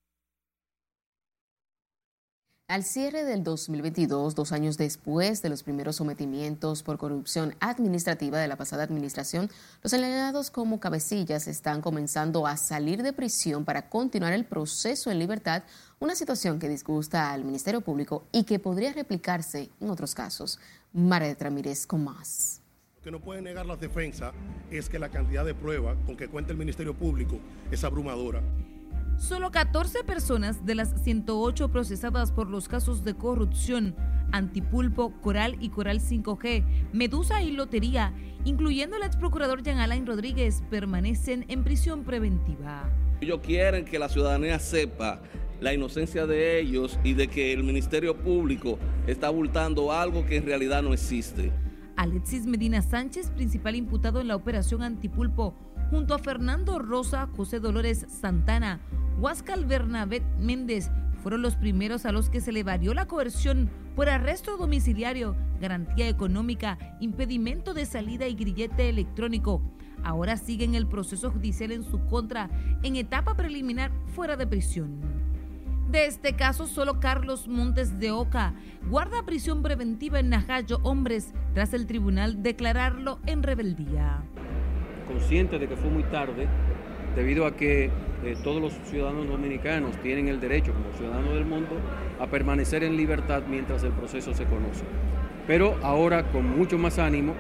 [2.70, 8.48] Al cierre del 2022, dos años después de los primeros sometimientos por corrupción administrativa de
[8.48, 9.50] la pasada administración,
[9.82, 15.18] los señalados como cabecillas están comenzando a salir de prisión para continuar el proceso en
[15.18, 15.64] libertad,
[16.00, 20.60] una situación que disgusta al Ministerio Público y que podría replicarse en otros casos.
[20.94, 22.62] Maret Ramírez con más.
[22.98, 24.32] Lo que no puede negar las defensas
[24.70, 27.40] es que la cantidad de pruebas con que cuenta el Ministerio Público
[27.72, 28.44] es abrumadora.
[29.20, 33.94] Solo 14 personas de las 108 procesadas por los casos de corrupción,
[34.32, 38.14] Antipulpo, Coral y Coral 5G, Medusa y Lotería,
[38.46, 42.90] incluyendo el ex procurador Jean Alain Rodríguez, permanecen en prisión preventiva.
[43.20, 45.22] Ellos quieren que la ciudadanía sepa
[45.60, 50.46] la inocencia de ellos y de que el Ministerio Público está abultando algo que en
[50.46, 51.52] realidad no existe.
[51.98, 55.54] Alexis Medina Sánchez, principal imputado en la operación Antipulpo,
[55.90, 58.80] junto a Fernando Rosa, José Dolores Santana,
[59.20, 64.08] Huáscal Bernabé Méndez fueron los primeros a los que se le varió la coerción por
[64.08, 69.62] arresto domiciliario, garantía económica, impedimento de salida y grillete electrónico.
[70.04, 72.50] Ahora siguen el proceso judicial en su contra
[72.84, 75.02] en etapa preliminar fuera de prisión.
[75.92, 78.54] De este caso, solo Carlos Montes de Oca
[78.90, 84.24] guarda prisión preventiva en Najayo Hombres tras el tribunal declararlo en rebeldía.
[85.10, 86.48] Consciente de que fue muy tarde,
[87.16, 87.86] debido a que
[88.24, 91.76] eh, todos los ciudadanos dominicanos tienen el derecho, como ciudadanos del mundo,
[92.20, 94.86] a permanecer en libertad mientras el proceso se conoce.
[95.48, 97.34] Pero ahora con mucho más ánimo,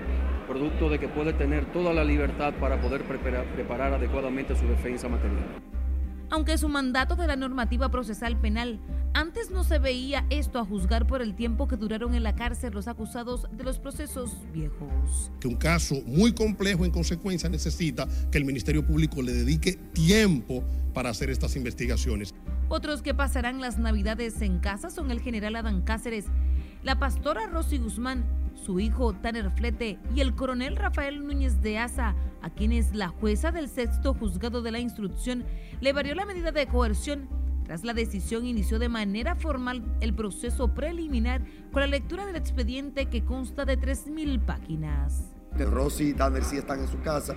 [0.47, 5.07] producto de que puede tener toda la libertad para poder preparar, preparar adecuadamente su defensa
[5.07, 5.45] material.
[6.31, 8.79] Aunque su mandato de la normativa procesal penal
[9.13, 12.73] antes no se veía esto a juzgar por el tiempo que duraron en la cárcel
[12.73, 15.31] los acusados de los procesos viejos.
[15.39, 20.63] Que un caso muy complejo en consecuencia necesita que el Ministerio Público le dedique tiempo
[20.93, 22.35] para hacer estas investigaciones.
[22.67, 26.25] Otros que pasarán las navidades en casa son el general Adán Cáceres,
[26.83, 32.15] la pastora Rosy Guzmán, su hijo Tanner Flete y el coronel Rafael Núñez de Asa,
[32.41, 35.43] a quienes la jueza del sexto juzgado de la instrucción
[35.81, 37.27] le varió la medida de coerción
[37.69, 43.05] tras la decisión, inició de manera formal el proceso preliminar con la lectura del expediente
[43.05, 45.35] que consta de 3.000 páginas.
[45.55, 47.35] Rosy y Tanner sí están en su casa.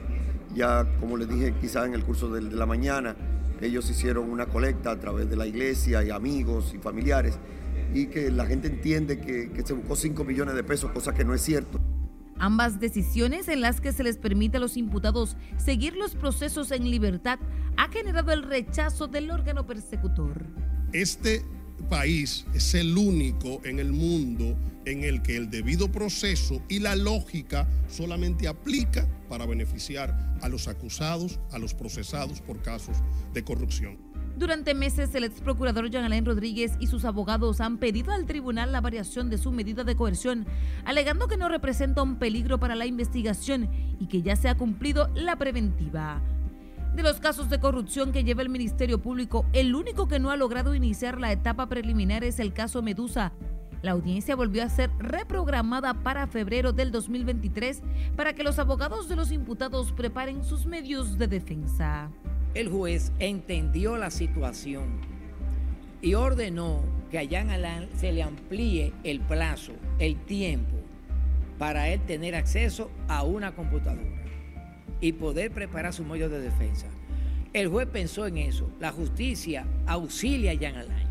[0.54, 3.14] Ya, como les dije, quizá en el curso de, la mañana,
[3.60, 7.38] ellos hicieron una colecta a través de la iglesia y amigos y familiares
[7.94, 11.24] y que la gente entiende que, que se buscó 5 millones de pesos, cosa que
[11.24, 11.80] no es cierto.
[12.38, 16.90] Ambas decisiones en las que se les permite a los imputados seguir los procesos en
[16.90, 17.38] libertad
[17.76, 20.44] ha generado el rechazo del órgano persecutor.
[20.92, 21.44] Este
[21.88, 26.96] país es el único en el mundo en el que el debido proceso y la
[26.96, 32.96] lógica solamente aplica para beneficiar a los acusados, a los procesados por casos
[33.32, 34.11] de corrupción.
[34.36, 38.72] Durante meses, el ex procurador Jean Alain Rodríguez y sus abogados han pedido al tribunal
[38.72, 40.46] la variación de su medida de coerción,
[40.84, 43.68] alegando que no representa un peligro para la investigación
[44.00, 46.22] y que ya se ha cumplido la preventiva.
[46.94, 50.36] De los casos de corrupción que lleva el Ministerio Público, el único que no ha
[50.36, 53.32] logrado iniciar la etapa preliminar es el caso Medusa.
[53.82, 57.82] La audiencia volvió a ser reprogramada para febrero del 2023
[58.14, 62.10] para que los abogados de los imputados preparen sus medios de defensa.
[62.54, 65.00] El juez entendió la situación
[66.02, 70.76] y ordenó que a Jan Alain se le amplíe el plazo, el tiempo,
[71.58, 74.22] para él tener acceso a una computadora
[75.00, 76.86] y poder preparar su medio de defensa.
[77.54, 78.70] El juez pensó en eso.
[78.80, 81.08] La justicia auxilia a Jan Alain.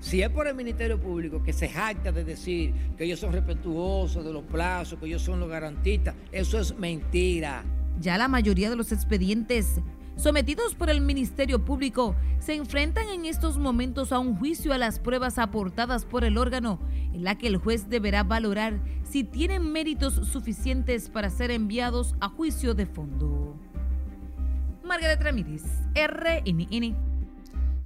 [0.00, 4.22] Si es por el Ministerio Público que se jacta de decir que ellos son respetuosos
[4.22, 7.64] de los plazos, que ellos son los garantistas, eso es mentira.
[8.00, 9.80] Ya la mayoría de los expedientes
[10.16, 14.98] sometidos por el Ministerio Público, se enfrentan en estos momentos a un juicio a las
[14.98, 16.78] pruebas aportadas por el órgano,
[17.12, 22.28] en la que el juez deberá valorar si tienen méritos suficientes para ser enviados a
[22.28, 23.56] juicio de fondo.
[24.84, 25.62] Margaret Ramírez,
[25.94, 27.14] RNN.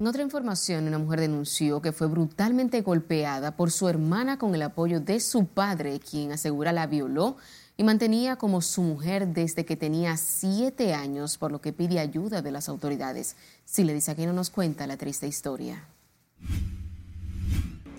[0.00, 4.62] En otra información, una mujer denunció que fue brutalmente golpeada por su hermana con el
[4.62, 7.36] apoyo de su padre, quien asegura la violó
[7.78, 12.42] y mantenía como su mujer desde que tenía siete años, por lo que pide ayuda
[12.42, 13.36] de las autoridades.
[13.64, 15.86] Si le dice aquí no nos cuenta la triste historia.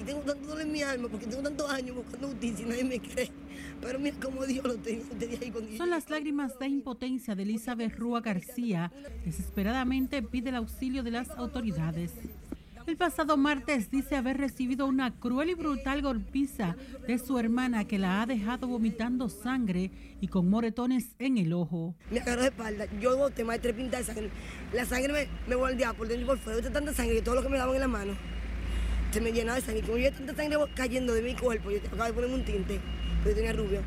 [0.02, 2.84] Y tengo tanto dolor en mi alma porque tengo tantos años buscando justicia y nadie
[2.84, 3.32] me cree.
[3.82, 5.78] Pero mira cómo Dios lo tenía, tenía ahí conmigo.
[5.78, 8.92] Son las lágrimas de impotencia de Elizabeth Rúa García.
[9.24, 12.12] Desesperadamente pide el auxilio de las autoridades.
[12.90, 16.76] El pasado martes dice haber recibido una cruel y brutal golpiza
[17.08, 21.94] de su hermana que la ha dejado vomitando sangre y con moretones en el ojo.
[22.10, 22.88] Me agarró de espalda.
[23.00, 24.32] Yo boté más de tres pintas de sangre.
[24.74, 26.62] La sangre me, me volvía por dentro y por fuera.
[26.62, 28.14] Yo tanta sangre que todo lo que me daban en la mano
[29.12, 29.84] se me llenaba de sangre.
[29.84, 32.80] Como yo tanta sangre cayendo de mi cuerpo, yo acabo de ponerme un tinte,
[33.24, 33.82] pero yo tenía rubio.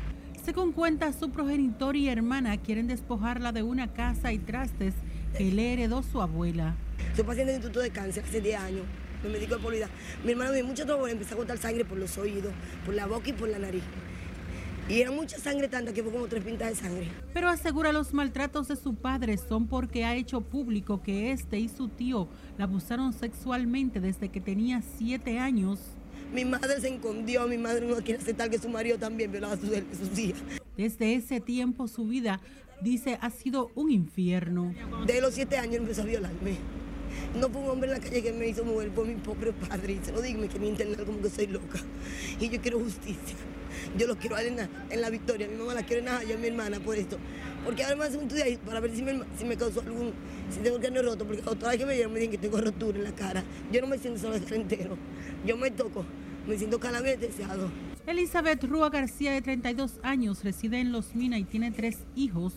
[0.45, 4.93] Según cuenta su progenitor y hermana, quieren despojarla de una casa y trastes
[5.37, 6.77] que le heredó su abuela.
[7.15, 8.85] Soy paciente de instituto de cáncer hace 10 años.
[9.23, 9.89] Me medico de polidad.
[10.23, 12.53] Mi hermano me dio mucho trabajo, empecé a botar sangre por los oídos,
[12.85, 13.83] por la boca y por la nariz.
[14.89, 17.07] Y era mucha sangre tanta que fue como tres pintas de sangre.
[17.33, 21.69] Pero asegura los maltratos de su padre son porque ha hecho público que este y
[21.69, 22.27] su tío
[22.57, 25.79] la abusaron sexualmente desde que tenía siete años.
[26.33, 29.57] Mi madre se escondió, mi madre no quiere aceptar que su marido también violaba a
[29.57, 30.41] sus, sus hijas.
[30.75, 32.41] Desde ese tiempo su vida,
[32.83, 34.73] dice, ha sido un infierno.
[35.07, 36.57] De los siete años empezó a violarme.
[37.39, 39.93] No fue un hombre en la calle que me hizo mujer, fue mi pobre padre.
[39.93, 41.79] Y se lo digo, me quería internar como que soy loca.
[42.39, 43.35] Y yo quiero justicia.
[43.97, 45.47] Yo lo quiero en la, en la victoria.
[45.47, 47.17] Mi mamá la quiere en la yo mi hermana por esto.
[47.63, 50.11] Porque ahora me hacen un estudio ahí para ver si me, si me causó algún,
[50.49, 51.25] si tengo el cráneo roto.
[51.25, 53.43] Porque otra vez que me dieron me dicen que tengo rotura en la cara.
[53.71, 54.97] Yo no me siento solo el entero.
[55.45, 56.05] Yo me toco,
[56.47, 57.69] me siento calamente deseado.
[58.05, 62.53] Elizabeth Rúa García, de 32 años, reside en Los Minas y tiene tres hijos.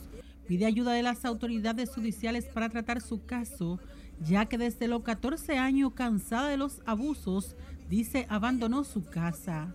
[0.47, 3.81] Pide ayuda de las autoridades judiciales para tratar su caso
[4.21, 7.57] ya que desde los 14 años, cansada de los abusos,
[7.89, 9.75] dice abandonó su casa.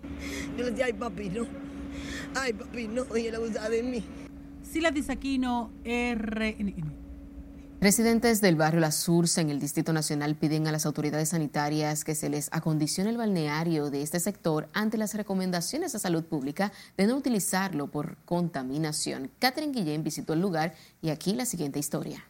[0.57, 1.45] Yo le decía, ay papi, no.
[2.35, 3.05] Ay papi, no.
[3.17, 4.03] Y él abusaba de mí.
[4.63, 7.00] Sila Disaquino, RNN.
[7.81, 12.13] Residentes del barrio La Sursa en el Distrito Nacional piden a las autoridades sanitarias que
[12.13, 17.07] se les acondicione el balneario de este sector ante las recomendaciones de salud pública de
[17.07, 19.31] no utilizarlo por contaminación.
[19.39, 22.23] Catherine Guillén visitó el lugar y aquí la siguiente historia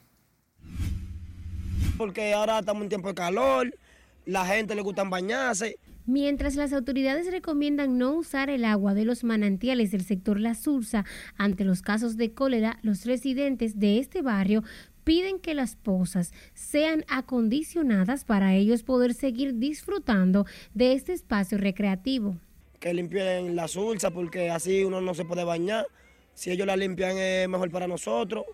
[2.01, 3.77] porque ahora estamos en tiempo de calor,
[4.25, 5.77] la gente le gusta bañarse.
[6.07, 11.05] Mientras las autoridades recomiendan no usar el agua de los manantiales del sector La Sursa
[11.37, 14.63] ante los casos de cólera, los residentes de este barrio
[15.11, 22.37] piden que las pozas sean acondicionadas para ellos poder seguir disfrutando de este espacio recreativo.
[22.79, 25.85] Que limpien la sursa porque así uno no se puede bañar.
[26.33, 28.45] Si ellos la limpian es mejor para nosotros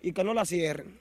[0.00, 0.96] y que no la cierren.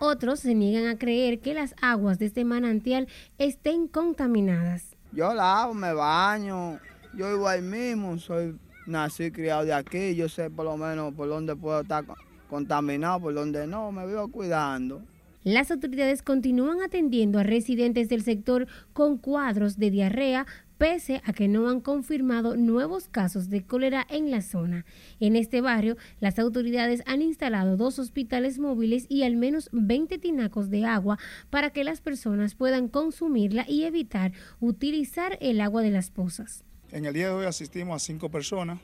[0.00, 3.06] Otros se niegan a creer que las aguas de este manantial
[3.38, 4.96] estén contaminadas.
[5.12, 6.80] Yo lavo, me baño,
[7.16, 11.14] yo vivo ahí mismo, soy nací y criado de aquí, yo sé por lo menos
[11.14, 12.04] por dónde puedo estar
[12.48, 15.02] contaminado, por dónde no, me vivo cuidando.
[15.46, 20.44] Las autoridades continúan atendiendo a residentes del sector con cuadros de diarrea,
[20.76, 24.84] pese a que no han confirmado nuevos casos de cólera en la zona.
[25.20, 30.68] En este barrio, las autoridades han instalado dos hospitales móviles y al menos 20 tinacos
[30.68, 31.16] de agua
[31.48, 36.64] para que las personas puedan consumirla y evitar utilizar el agua de las pozas.
[36.90, 38.80] En el día de hoy asistimos a cinco personas.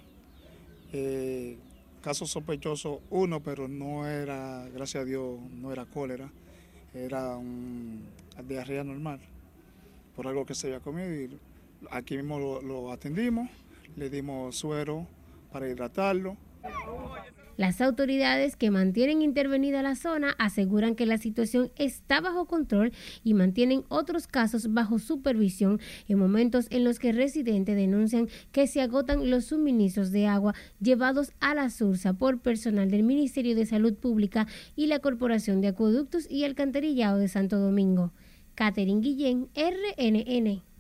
[0.93, 1.59] Eh,
[2.03, 6.31] caso sospechoso uno, pero no era, gracias a Dios, no era cólera,
[6.95, 8.05] era un
[8.47, 9.21] diarrea normal,
[10.15, 11.39] por algo que se había comido y
[11.91, 13.49] Aquí mismo lo, atendimos,
[13.97, 15.07] le dimos suero
[15.51, 16.37] para hidratarlo.
[17.59, 23.35] Las autoridades que mantienen intervenida la zona aseguran que la situación está bajo control y
[23.35, 29.31] mantienen otros casos bajo supervisión en momentos en los que residentes denuncian que se agotan
[29.31, 34.47] los suministros de agua llevados a la Sursa por personal del Ministerio de Salud Pública
[34.75, 38.13] y la Corporación de Acueductos y Alcantarillado de Santo Domingo.
[38.55, 40.72] Catherine Guillén, RNN.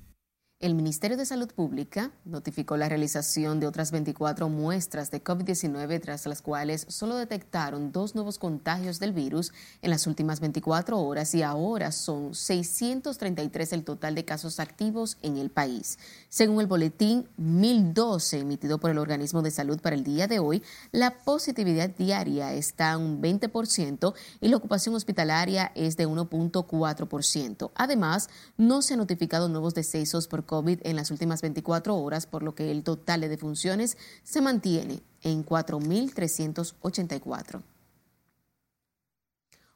[0.63, 6.25] El Ministerio de Salud Pública notificó la realización de otras 24 muestras de COVID-19, tras
[6.27, 11.43] las cuales solo detectaron dos nuevos contagios del virus en las últimas 24 horas y
[11.43, 15.99] ahora son 633 el total de casos activos en el país.
[16.29, 20.63] Según el boletín 1012 emitido por el organismo de salud para el día de hoy,
[20.93, 27.73] la positividad diaria está a un 20% y la ocupación hospitalaria es de 1.4%.
[27.75, 32.43] Además, no se han notificado nuevos decesos por COVID en las últimas 24 horas, por
[32.43, 37.63] lo que el total de defunciones se mantiene en 4.384.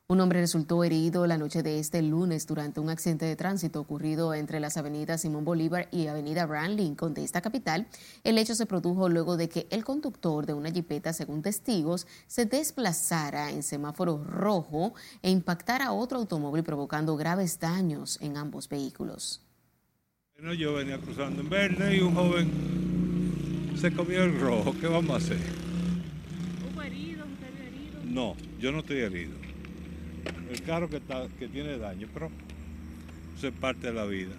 [0.08, 4.34] Un hombre resultó herido la noche de este lunes durante un accidente de tránsito ocurrido
[4.34, 7.86] entre las avenidas Simón Bolívar y avenida Abraham Lincoln de esta capital.
[8.22, 12.44] El hecho se produjo luego de que el conductor de una jipeta, según testigos, se
[12.44, 14.92] desplazara en semáforo rojo
[15.22, 19.45] e impactara a otro automóvil provocando graves daños en ambos vehículos.
[20.38, 24.74] Bueno, yo venía cruzando en verde y un joven se comió el rojo.
[24.78, 25.38] ¿Qué vamos a hacer?
[26.70, 27.26] ¿Hubo heridos?
[27.26, 28.00] ¿Usted herido?
[28.04, 29.32] No, yo no estoy herido.
[30.50, 32.30] El carro que, está, que tiene daño, pero
[33.34, 34.34] eso es parte de la vida.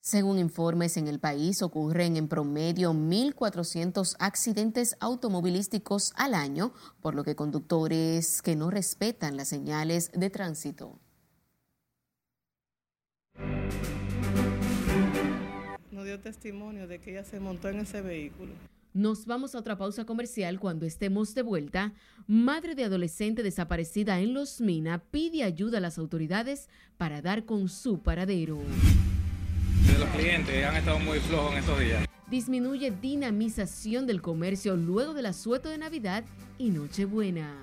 [0.00, 7.22] Según informes en el país, ocurren en promedio 1.400 accidentes automovilísticos al año, por lo
[7.22, 10.98] que conductores que no respetan las señales de tránsito.
[15.90, 18.52] No dio testimonio de que ella se montó en ese vehículo.
[18.96, 21.92] Nos vamos a otra pausa comercial cuando estemos de vuelta.
[22.26, 27.68] Madre de adolescente desaparecida en Los Mina pide ayuda a las autoridades para dar con
[27.68, 28.56] su paradero.
[29.86, 32.06] De los clientes han estado muy flojos en estos días.
[32.30, 36.24] Disminuye dinamización del comercio luego del asueto de Navidad
[36.56, 37.54] y Nochebuena.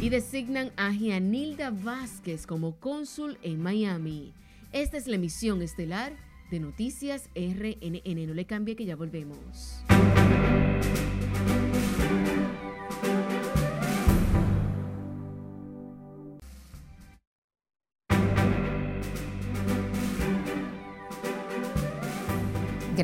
[0.00, 4.32] Y designan a Gianilda Vázquez como cónsul en Miami.
[4.72, 6.12] Esta es la emisión estelar
[6.48, 8.26] de Noticias RNN.
[8.26, 9.82] No le cambie que ya volvemos.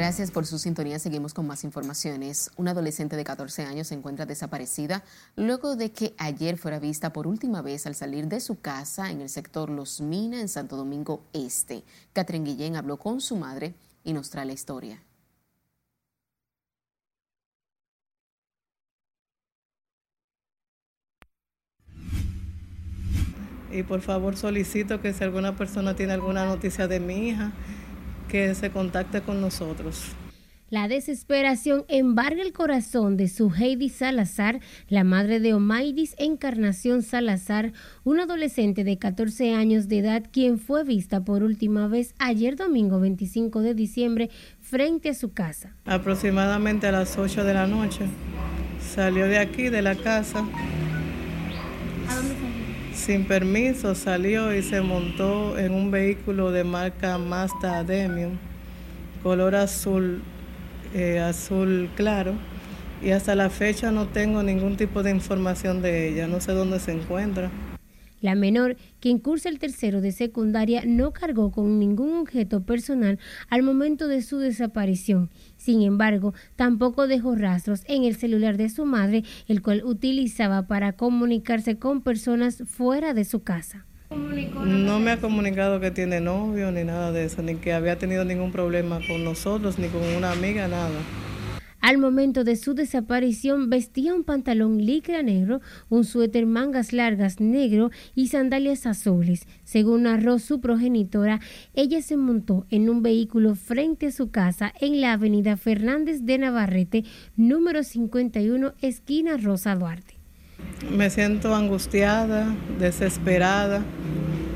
[0.06, 1.00] Gracias por su sintonía.
[1.00, 2.52] Seguimos con más informaciones.
[2.56, 5.02] Una adolescente de 14 años se encuentra desaparecida
[5.34, 9.20] luego de que ayer fuera vista por última vez al salir de su casa en
[9.20, 11.82] el sector Los Mina en Santo Domingo Este.
[12.12, 15.02] Catherine Guillén habló con su madre y nos trae la historia.
[23.72, 27.52] Y por favor solicito que si alguna persona tiene alguna noticia de mi hija,
[28.28, 30.14] que se contacte con nosotros.
[30.68, 34.58] La desesperación embarga el corazón de su Heidi Salazar,
[34.88, 37.72] la madre de Omaidis Encarnación Salazar,
[38.02, 42.98] una adolescente de 14 años de edad quien fue vista por última vez ayer domingo
[42.98, 44.28] 25 de diciembre
[44.60, 45.76] frente a su casa.
[45.84, 48.06] Aproximadamente a las 8 de la noche.
[48.80, 50.44] Salió de aquí, de la casa.
[52.96, 58.38] Sin permiso salió y se montó en un vehículo de marca Mazda Demium,
[59.22, 60.22] color azul,
[60.94, 62.32] eh, azul claro.
[63.02, 66.80] Y hasta la fecha no tengo ningún tipo de información de ella, no sé dónde
[66.80, 67.50] se encuentra.
[68.26, 73.20] La menor, quien cursa el tercero de secundaria, no cargó con ningún objeto personal
[73.50, 75.30] al momento de su desaparición.
[75.56, 80.94] Sin embargo, tampoco dejó rastros en el celular de su madre, el cual utilizaba para
[80.94, 83.86] comunicarse con personas fuera de su casa.
[84.10, 88.24] No me ha comunicado que tiene novio ni nada de eso, ni que había tenido
[88.24, 90.98] ningún problema con nosotros, ni con una amiga, nada.
[91.86, 97.92] Al momento de su desaparición vestía un pantalón licra negro, un suéter mangas largas negro
[98.16, 99.46] y sandalias azules.
[99.62, 101.38] Según narró su progenitora,
[101.74, 106.38] ella se montó en un vehículo frente a su casa en la avenida Fernández de
[106.38, 107.04] Navarrete,
[107.36, 110.16] número 51, esquina Rosa Duarte.
[110.90, 113.84] Me siento angustiada, desesperada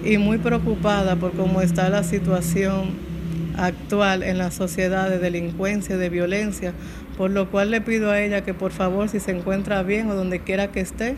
[0.05, 3.09] y muy preocupada por cómo está la situación
[3.57, 6.73] actual en la sociedad de delincuencia y de violencia,
[7.21, 10.15] por lo cual le pido a ella que por favor, si se encuentra bien o
[10.15, 11.17] donde quiera que esté,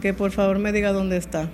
[0.00, 1.50] que por favor me diga dónde está.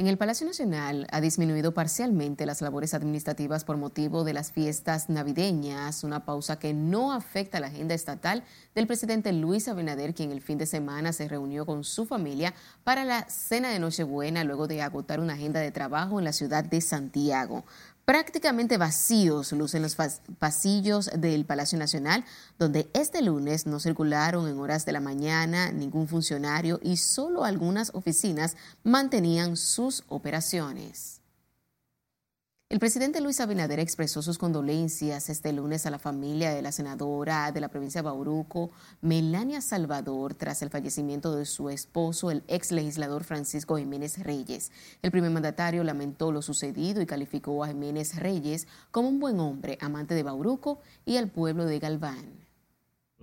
[0.00, 5.10] En el Palacio Nacional ha disminuido parcialmente las labores administrativas por motivo de las fiestas
[5.10, 8.42] navideñas, una pausa que no afecta a la agenda estatal
[8.74, 13.04] del presidente Luis Abinader, quien el fin de semana se reunió con su familia para
[13.04, 16.80] la cena de Nochebuena luego de agotar una agenda de trabajo en la ciudad de
[16.80, 17.66] Santiago.
[18.10, 19.96] Prácticamente vacíos lucen los
[20.40, 22.24] pasillos del Palacio Nacional,
[22.58, 27.94] donde este lunes no circularon en horas de la mañana ningún funcionario y solo algunas
[27.94, 31.19] oficinas mantenían sus operaciones.
[32.70, 37.50] El presidente Luis Abinader expresó sus condolencias este lunes a la familia de la senadora
[37.50, 38.70] de la provincia de Bauruco,
[39.02, 44.70] Melania Salvador, tras el fallecimiento de su esposo, el ex legislador Francisco Jiménez Reyes.
[45.02, 49.76] El primer mandatario lamentó lo sucedido y calificó a Jiménez Reyes como un buen hombre,
[49.80, 52.46] amante de Bauruco y al pueblo de Galván.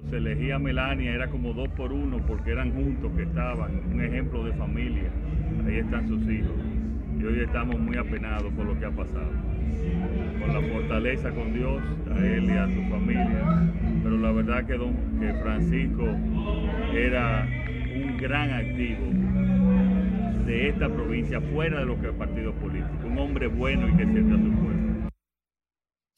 [0.09, 4.03] Se elegía a Melania, era como dos por uno porque eran juntos que estaban, un
[4.03, 5.09] ejemplo de familia.
[5.65, 6.76] Ahí están sus hijos
[7.19, 9.31] y hoy estamos muy apenados por lo que ha pasado.
[10.39, 13.71] Con la fortaleza con Dios, a él y a su familia.
[14.03, 16.05] Pero la verdad que, don, que Francisco
[16.93, 17.47] era
[17.95, 19.07] un gran activo
[20.45, 23.07] de esta provincia, fuera de lo que es partido político.
[23.07, 24.86] Un hombre bueno y que siente a su pueblo.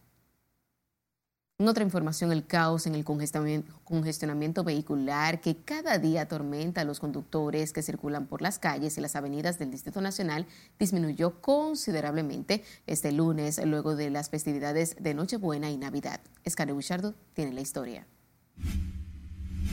[1.59, 6.99] En otra información, el caos en el congestionamiento vehicular que cada día atormenta a los
[6.99, 10.47] conductores que circulan por las calles y las avenidas del Distrito Nacional
[10.79, 16.21] disminuyó considerablemente este lunes luego de las festividades de Nochebuena y Navidad.
[16.43, 18.07] Escare Buchardo tiene la historia.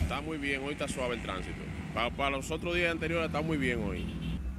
[0.03, 1.63] Está muy bien, hoy está suave el tránsito.
[1.95, 4.05] Para, para los otros días anteriores está muy bien hoy.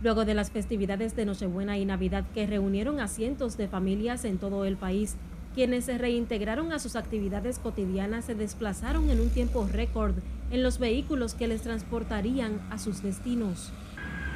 [0.01, 4.39] Luego de las festividades de Nochebuena y Navidad que reunieron a cientos de familias en
[4.39, 5.17] todo el país,
[5.53, 10.15] quienes se reintegraron a sus actividades cotidianas se desplazaron en un tiempo récord
[10.51, 13.71] en los vehículos que les transportarían a sus destinos.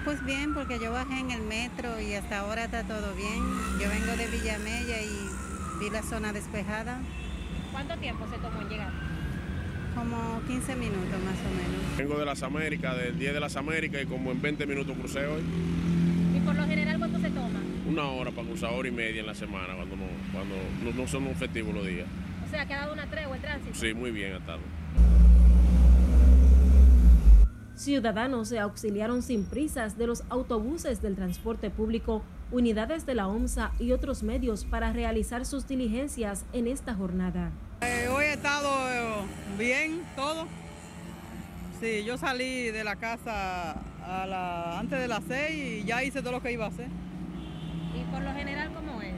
[0.03, 3.41] Pues bien, porque yo bajé en el metro y hasta ahora está todo bien.
[3.81, 6.99] Yo vengo de Villamella y vi la zona despejada.
[7.71, 8.91] ¿Cuánto tiempo se tomó en llegar?
[9.95, 11.97] Como 15 minutos más o menos.
[11.97, 15.25] Vengo de las Américas, del 10 de las Américas y como en 20 minutos crucé
[15.25, 15.41] hoy.
[16.35, 17.64] ¿Y por lo general cuánto se toma?
[17.87, 21.07] Una hora para cruzar, hora y media en la semana cuando no, cuando no, no
[21.07, 22.07] son festivos los días.
[22.45, 23.75] O sea, ¿ha dado una tregua el tránsito?
[23.75, 24.59] Sí, muy bien ha estado.
[27.75, 33.73] Ciudadanos se auxiliaron sin prisas de los autobuses del transporte público, unidades de la OMSA
[33.79, 37.51] y otros medios para realizar sus diligencias en esta jornada.
[37.81, 39.25] Eh, hoy he estado eh,
[39.59, 40.47] bien, todo.
[41.81, 43.73] Sí, yo salí de la casa
[44.03, 46.87] a la, antes de las seis y ya hice todo lo que iba a hacer.
[47.95, 49.13] ¿Y por lo general cómo es?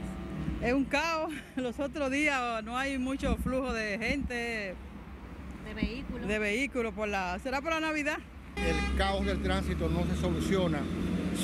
[0.62, 1.32] Es un caos.
[1.56, 4.74] Los otros días no hay mucho flujo de gente.
[5.64, 6.28] De vehículos.
[6.28, 7.38] De vehículos por la.
[7.40, 8.18] ¿Será por la Navidad?
[8.56, 10.80] El caos del tránsito no se soluciona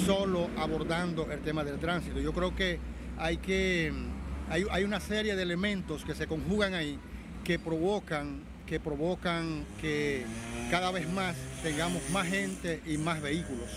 [0.06, 2.20] solo abordando el tema del tránsito.
[2.20, 2.78] Yo creo que
[3.18, 3.92] hay que.
[4.50, 6.98] Hay, hay una serie de elementos que se conjugan ahí
[7.44, 10.24] que provocan que provocan que
[10.70, 13.68] cada vez más tengamos más gente y más vehículos.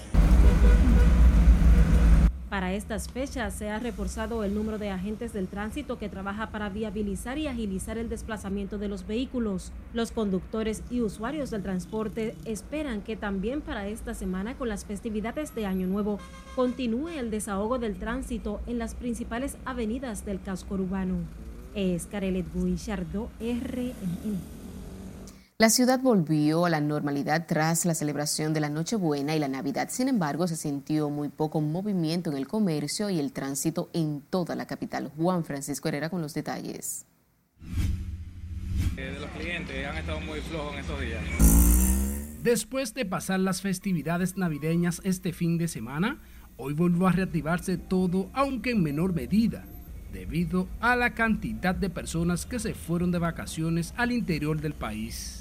[2.49, 6.69] Para estas fechas se ha reforzado el número de agentes del tránsito que trabaja para
[6.69, 9.73] viabilizar y agilizar el desplazamiento de los vehículos.
[9.93, 15.53] Los conductores y usuarios del transporte esperan que también para esta semana con las festividades
[15.55, 16.19] de Año Nuevo
[16.55, 21.17] continúe el desahogo del tránsito en las principales avenidas del casco urbano.
[21.75, 24.56] Es Carelet Guillardo, RNN.
[25.59, 29.89] La ciudad volvió a la normalidad tras la celebración de la Nochebuena y la Navidad.
[29.89, 34.55] Sin embargo, se sintió muy poco movimiento en el comercio y el tránsito en toda
[34.55, 35.11] la capital.
[35.17, 37.07] Juan Francisco Herrera con los detalles.
[38.97, 41.23] Eh, los clientes han estado muy flojos en estos días.
[42.43, 46.21] Después de pasar las festividades navideñas este fin de semana,
[46.57, 49.65] hoy volvió a reactivarse todo, aunque en menor medida,
[50.13, 55.36] debido a la cantidad de personas que se fueron de vacaciones al interior del país.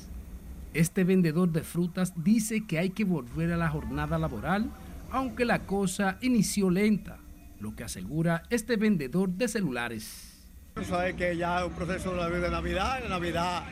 [0.76, 4.70] Este vendedor de frutas dice que hay que volver a la jornada laboral,
[5.10, 7.16] aunque la cosa inició lenta,
[7.60, 10.36] lo que asegura este vendedor de celulares.
[10.74, 13.62] Tú sabes que ya es un proceso de Navidad, en Navidad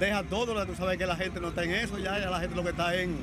[0.00, 2.56] deja todo, tú sabes que la gente no está en eso, ya, ya la gente
[2.56, 3.14] lo que está en,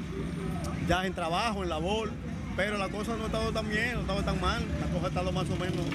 [0.88, 2.12] ya en trabajo, en labor,
[2.56, 5.08] pero la cosa no ha estado tan bien, no ha estado tan mal, la cosa
[5.08, 5.86] ha estado más o menos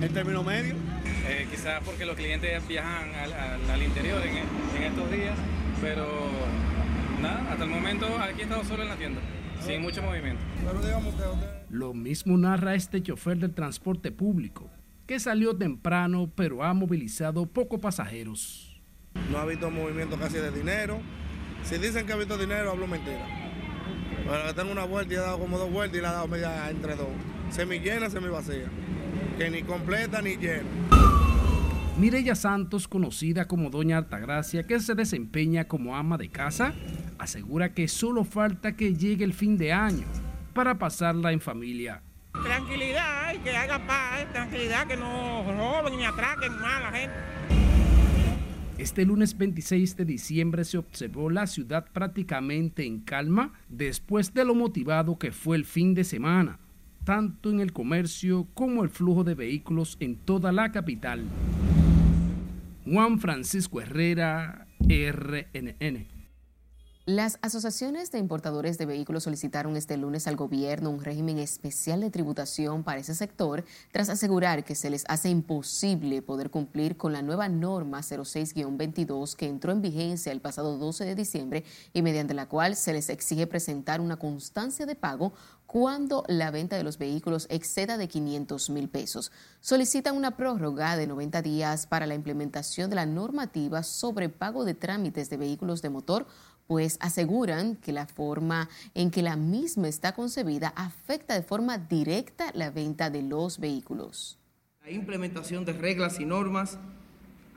[0.00, 0.78] en términos medios.
[1.28, 4.38] Eh, quizás porque los clientes viajan al, al, interior en,
[4.78, 5.36] en estos días,
[5.82, 6.30] pero
[7.20, 9.20] nada, hasta el momento aquí he estado solo en la tienda,
[9.60, 10.42] sin mucho movimiento.
[11.68, 14.70] Lo mismo narra este chofer del transporte público,
[15.06, 18.80] que salió temprano pero ha movilizado pocos pasajeros.
[19.30, 21.00] No ha habido movimiento casi de dinero.
[21.64, 23.26] Si dicen que ha habido dinero, hablo mentira.
[24.26, 26.28] Bueno, que tengo una vuelta y he dado como dos vueltas y la he dado
[26.28, 27.08] media entre dos.
[27.50, 28.68] Semi llena, semi vacía.
[29.36, 30.68] Que ni completa ni llena.
[31.98, 36.72] Mireya Santos, conocida como Doña Altagracia, que se desempeña como ama de casa,
[37.20, 40.06] asegura que solo falta que llegue el fin de año
[40.54, 42.02] para pasarla en familia.
[42.32, 47.14] Tranquilidad y que haga paz, tranquilidad, que no roben ni atraquen más a la gente.
[48.78, 54.54] Este lunes 26 de diciembre se observó la ciudad prácticamente en calma después de lo
[54.54, 56.58] motivado que fue el fin de semana,
[57.04, 61.24] tanto en el comercio como el flujo de vehículos en toda la capital.
[62.86, 66.19] Juan Francisco Herrera, RNN.
[67.10, 72.10] Las asociaciones de importadores de vehículos solicitaron este lunes al gobierno un régimen especial de
[72.12, 77.22] tributación para ese sector tras asegurar que se les hace imposible poder cumplir con la
[77.22, 82.48] nueva norma 06-22 que entró en vigencia el pasado 12 de diciembre y mediante la
[82.48, 85.32] cual se les exige presentar una constancia de pago
[85.70, 89.30] cuando la venta de los vehículos exceda de 500 mil pesos.
[89.60, 94.74] Solicitan una prórroga de 90 días para la implementación de la normativa sobre pago de
[94.74, 96.26] trámites de vehículos de motor
[96.70, 102.52] pues aseguran que la forma en que la misma está concebida afecta de forma directa
[102.54, 104.38] la venta de los vehículos.
[104.84, 106.78] La implementación de reglas y normas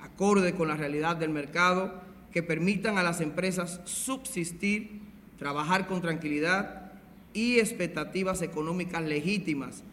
[0.02, 1.94] acorde con la realidad del mercado
[2.32, 5.04] que permitan a las empresas subsistir,
[5.38, 6.94] trabajar con tranquilidad
[7.34, 9.84] y expectativas económicas legítimas,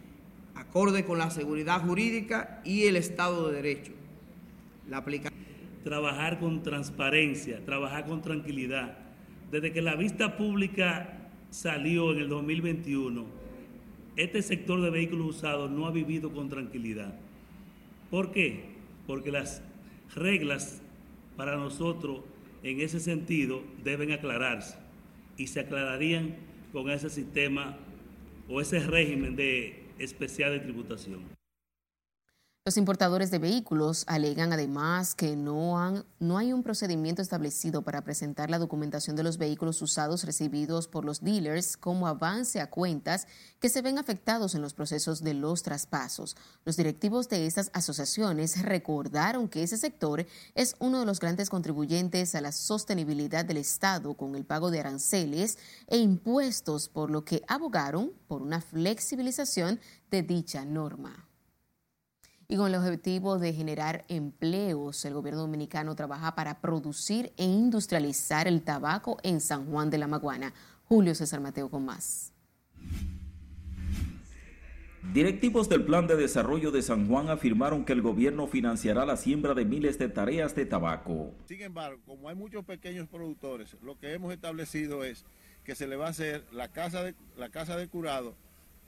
[0.55, 3.91] acorde con la seguridad jurídica y el Estado de Derecho.
[4.89, 5.05] La
[5.83, 9.00] trabajar con transparencia, trabajar con tranquilidad
[9.51, 13.25] desde que la vista pública salió en el 2021,
[14.15, 17.13] este sector de vehículos usados no ha vivido con tranquilidad.
[18.09, 18.63] ¿Por qué?
[19.07, 19.61] Porque las
[20.15, 20.81] reglas
[21.35, 22.21] para nosotros
[22.63, 24.77] en ese sentido deben aclararse
[25.35, 26.35] y se aclararían
[26.71, 27.77] con ese sistema
[28.47, 31.40] o ese régimen de especial de tributación.
[32.63, 35.79] Los importadores de vehículos alegan además que no,
[36.37, 41.21] hay un procedimiento establecido para presentar la documentación de los vehículos usados recibidos por los
[41.21, 43.25] dealers como avance a cuentas
[43.59, 46.37] que se ven afectados en los procesos de los traspasos.
[46.63, 52.35] Los directivos de estas asociaciones recordaron que ese sector es uno de los grandes contribuyentes
[52.35, 55.57] a la sostenibilidad del Estado con el pago de aranceles
[55.87, 59.79] e impuestos, por lo que abogaron por una flexibilización
[60.11, 61.30] de dicha norma.
[62.51, 68.45] Y con el objetivo de generar empleos, el gobierno dominicano trabaja para producir e industrializar
[68.45, 70.53] el tabaco en San Juan de la Maguana.
[70.83, 72.33] Julio César Mateo con más.
[75.13, 79.53] Directivos del Plan de Desarrollo de San Juan afirmaron que el gobierno financiará la siembra
[79.53, 81.33] de miles de tareas de tabaco.
[81.47, 85.23] Sin embargo, como hay muchos pequeños productores, lo que hemos establecido es
[85.63, 88.35] que se le va a hacer la casa de, la casa de curado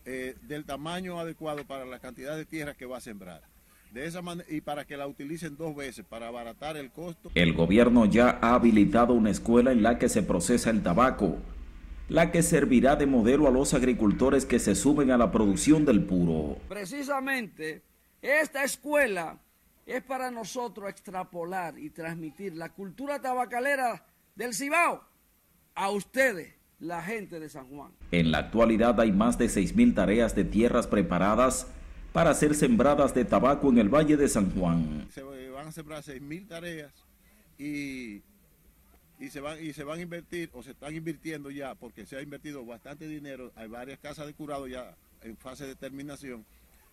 [0.03, 3.52] eh, del tamaño adecuado para la cantidad de tierra que va a sembrar
[3.93, 7.31] de esa manera y para que la utilicen dos veces para abaratar el costo.
[7.35, 11.37] El gobierno ya ha habilitado una escuela en la que se procesa el tabaco,
[12.09, 16.03] la que servirá de modelo a los agricultores que se suben a la producción del
[16.03, 16.57] puro.
[16.67, 17.83] Precisamente
[18.21, 19.37] esta escuela
[19.85, 25.03] es para nosotros extrapolar y transmitir la cultura tabacalera del Cibao
[25.75, 27.91] a ustedes, la gente de San Juan.
[28.11, 31.67] En la actualidad hay más de 6.000 tareas de tierras preparadas
[32.13, 35.07] para ser sembradas de tabaco en el Valle de San Juan.
[35.09, 36.93] Se van a sembrar 6.000 tareas
[37.57, 38.21] y,
[39.19, 42.15] y, se van, y se van a invertir, o se están invirtiendo ya, porque se
[42.15, 46.45] ha invertido bastante dinero, hay varias casas de curado ya en fase de terminación,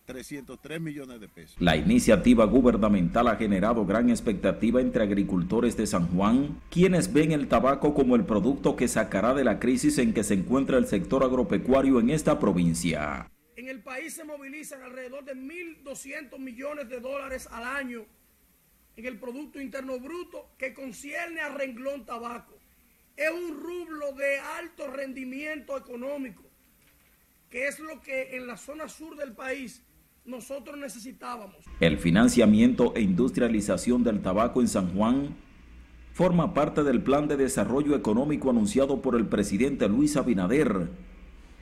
[0.07, 1.57] 303 millones de pesos.
[1.61, 7.49] La iniciativa gubernamental ha generado gran expectativa entre agricultores de San Juan, quienes ven el
[7.49, 11.23] tabaco como el producto que sacará de la crisis en que se encuentra el sector
[11.23, 13.29] agropecuario en esta provincia.
[13.61, 18.07] En el país se movilizan alrededor de 1.200 millones de dólares al año
[18.97, 22.55] en el Producto Interno Bruto que concierne a renglón tabaco.
[23.19, 26.43] Es un rublo de alto rendimiento económico,
[27.51, 29.83] que es lo que en la zona sur del país
[30.25, 31.63] nosotros necesitábamos.
[31.81, 35.37] El financiamiento e industrialización del tabaco en San Juan
[36.15, 41.10] forma parte del plan de desarrollo económico anunciado por el presidente Luis Abinader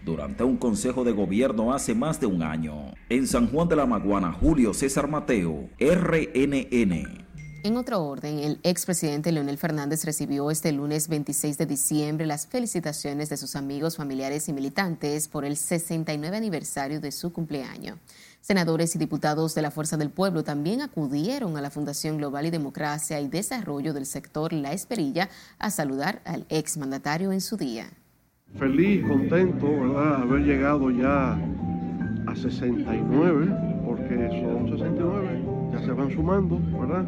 [0.09, 2.95] durante un consejo de gobierno hace más de un año.
[3.09, 7.29] En San Juan de la Maguana, Julio César Mateo, RNN.
[7.65, 13.29] En otro orden, el expresidente Leonel Fernández recibió este lunes 26 de diciembre las felicitaciones
[13.29, 17.99] de sus amigos, familiares y militantes por el 69 aniversario de su cumpleaños.
[18.41, 22.51] Senadores y diputados de la Fuerza del Pueblo también acudieron a la Fundación Global y
[22.51, 25.29] Democracia y Desarrollo del sector La Esperilla
[25.59, 27.91] a saludar al exmandatario en su día
[28.57, 30.23] feliz, contento, ¿verdad?
[30.23, 31.39] Haber llegado ya
[32.27, 33.47] a 69,
[33.87, 35.29] porque son 69,
[35.73, 37.07] ya se van sumando, ¿verdad?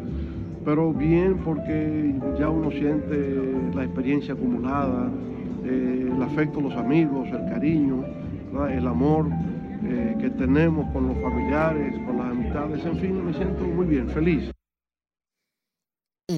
[0.63, 5.09] Pero bien porque ya uno siente la experiencia acumulada,
[5.65, 8.03] eh, el afecto de los amigos, el cariño,
[8.69, 9.27] el amor
[9.83, 14.07] eh, que tenemos con los familiares, con las amistades, en fin, me siento muy bien,
[14.09, 14.51] feliz.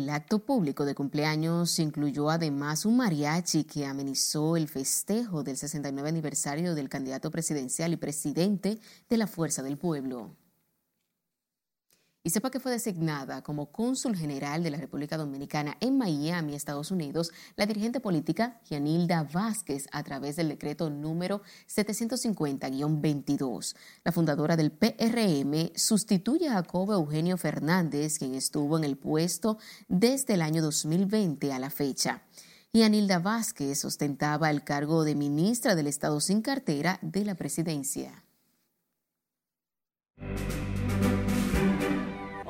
[0.04, 6.10] El acto público de cumpleaños incluyó además un mariachi que amenizó el festejo del 69
[6.10, 8.80] aniversario del candidato presidencial y presidente
[9.10, 10.36] de la Fuerza del Pueblo.
[12.26, 16.90] Y sepa que fue designada como cónsul general de la República Dominicana en Miami, Estados
[16.90, 23.76] Unidos, la dirigente política Gianilda Vázquez a través del decreto número 750-22.
[24.06, 29.58] La fundadora del PRM sustituye a Jacobo Eugenio Fernández, quien estuvo en el puesto
[29.90, 32.24] desde el año 2020 a la fecha.
[32.72, 38.24] Gianilda Vázquez ostentaba el cargo de ministra del Estado sin cartera de la presidencia.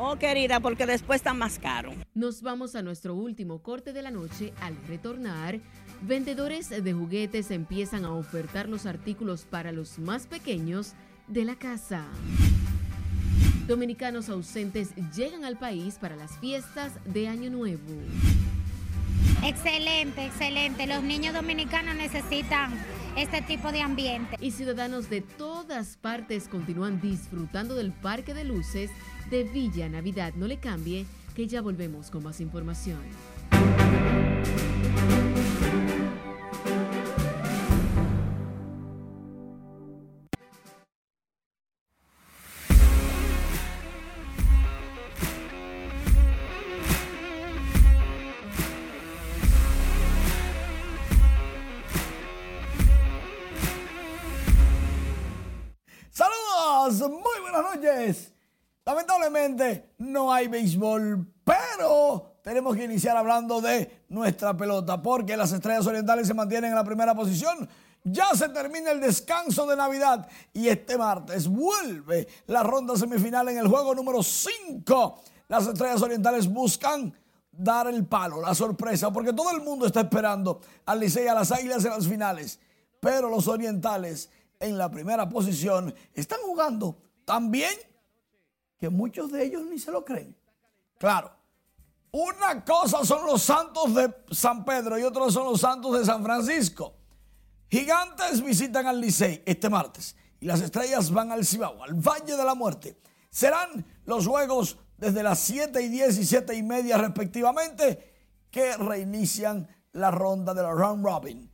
[0.06, 1.94] Oh, querida, porque después está más caro.
[2.14, 4.52] Nos vamos a nuestro último corte de la noche.
[4.60, 5.62] Al retornar,
[6.02, 10.92] vendedores de juguetes empiezan a ofertar los artículos para los más pequeños
[11.30, 12.06] de la casa.
[13.66, 17.94] Dominicanos ausentes llegan al país para las fiestas de Año Nuevo.
[19.42, 20.86] Excelente, excelente.
[20.86, 22.74] Los niños dominicanos necesitan
[23.16, 24.38] este tipo de ambiente.
[24.40, 28.90] Y ciudadanos de todas partes continúan disfrutando del Parque de Luces
[29.30, 30.34] de Villa Navidad.
[30.36, 31.06] No le cambie,
[31.36, 33.00] que ya volvemos con más información.
[59.98, 66.28] No hay béisbol, pero tenemos que iniciar hablando de nuestra pelota porque las Estrellas Orientales
[66.28, 67.68] se mantienen en la primera posición.
[68.04, 73.60] Ya se termina el descanso de Navidad y este martes vuelve la ronda semifinal en
[73.60, 75.24] el juego número 5.
[75.48, 77.14] Las Estrellas Orientales buscan
[77.50, 81.52] dar el palo, la sorpresa, porque todo el mundo está esperando al Licey a las
[81.52, 82.60] Águilas en las finales.
[83.00, 84.30] Pero los Orientales
[84.60, 87.74] en la primera posición están jugando tan bien
[88.84, 90.36] que muchos de ellos ni se lo creen.
[90.98, 91.32] Claro,
[92.12, 96.22] una cosa son los santos de San Pedro y otros son los santos de San
[96.22, 96.94] Francisco.
[97.72, 102.44] Gigantes visitan al Licey este martes y las estrellas van al Cibao, al Valle de
[102.44, 103.00] la Muerte.
[103.30, 109.66] Serán los juegos desde las 7 y 10 y 7 y media respectivamente que reinician
[109.94, 111.50] la ronda de la round robin.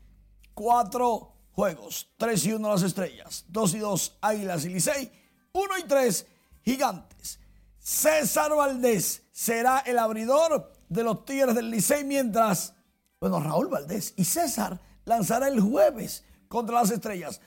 [0.55, 5.11] Cuatro juegos, 3 y 1 las estrellas, 2 y 2 Águilas y Licey,
[5.53, 6.25] 1 y 3
[6.64, 7.39] Gigantes.
[7.78, 12.74] César Valdés será el abridor de los Tigres del Licey mientras,
[13.20, 17.41] bueno, Raúl Valdés y César lanzará el jueves contra las estrellas.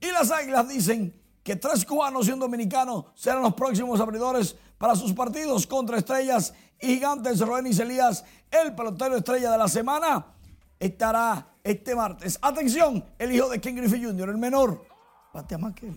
[0.00, 4.96] Y las Águilas dicen que tres cubanos y un dominicano serán los próximos abridores para
[4.96, 7.40] sus partidos contra estrellas y gigantes.
[7.40, 10.26] Roenis Elías, el pelotero estrella de la semana,
[10.78, 12.38] estará este martes.
[12.42, 14.86] Atención, el hijo de Ken Griffey Jr., el menor.
[15.32, 15.96] Más que él.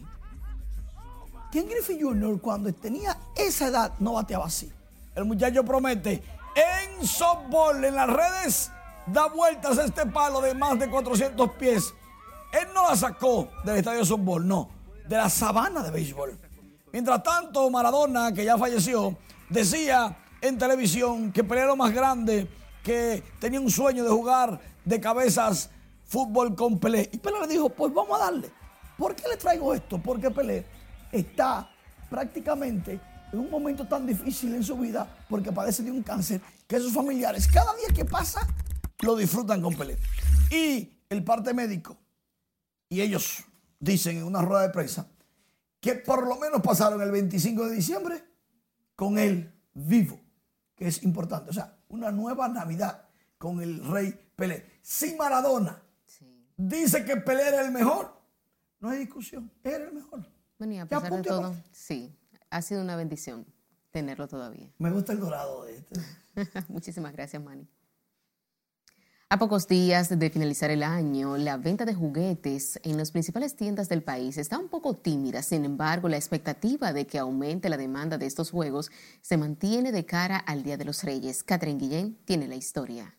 [1.52, 2.40] Ken Griffey Jr.
[2.42, 4.72] cuando tenía esa edad no bateaba así.
[5.16, 6.22] El muchacho promete
[6.56, 8.72] en softball, en las redes,
[9.08, 11.94] da vueltas a este palo de más de 400 pies.
[12.52, 14.70] Él no la sacó del estadio de softball, no,
[15.08, 16.38] de la sabana de béisbol.
[16.92, 19.18] Mientras tanto, Maradona, que ya falleció,
[19.50, 22.48] decía en televisión que Pelé era más grande,
[22.84, 25.70] que tenía un sueño de jugar de cabezas
[26.06, 27.10] fútbol con Pelé.
[27.12, 28.50] Y Pelé le dijo, pues vamos a darle.
[28.98, 30.00] ¿Por qué le traigo esto?
[30.00, 30.66] Porque Pelé
[31.12, 31.70] está
[32.10, 33.00] prácticamente
[33.32, 36.94] en un momento tan difícil en su vida porque padece de un cáncer que sus
[36.94, 38.48] familiares cada día que pasa
[39.02, 39.98] lo disfrutan con Pelé.
[40.50, 41.98] Y el parte médico,
[42.90, 43.44] y ellos
[43.80, 45.08] dicen en una rueda de prensa,
[45.80, 48.24] que por lo menos pasaron el 25 de diciembre
[48.96, 50.20] con él vivo,
[50.76, 51.52] que es importante.
[51.52, 54.80] O sea, una nueva Navidad con el rey Pelé.
[54.82, 55.82] Si Maradona
[56.56, 58.20] dice que Pelé era el mejor,
[58.80, 60.37] no hay discusión, era el mejor.
[60.58, 62.16] Bueno, y a pesar de todo, sí,
[62.50, 63.46] ha sido una bendición
[63.92, 64.70] tenerlo todavía.
[64.78, 66.00] Me gusta el dorado de este.
[66.70, 67.68] Muchísimas gracias, Manny.
[69.30, 73.90] A pocos días de finalizar el año, la venta de juguetes en las principales tiendas
[73.90, 75.42] del país está un poco tímida.
[75.42, 78.90] Sin embargo, la expectativa de que aumente la demanda de estos juegos
[79.22, 81.44] se mantiene de cara al Día de los Reyes.
[81.44, 83.14] Catherine Guillén tiene la historia.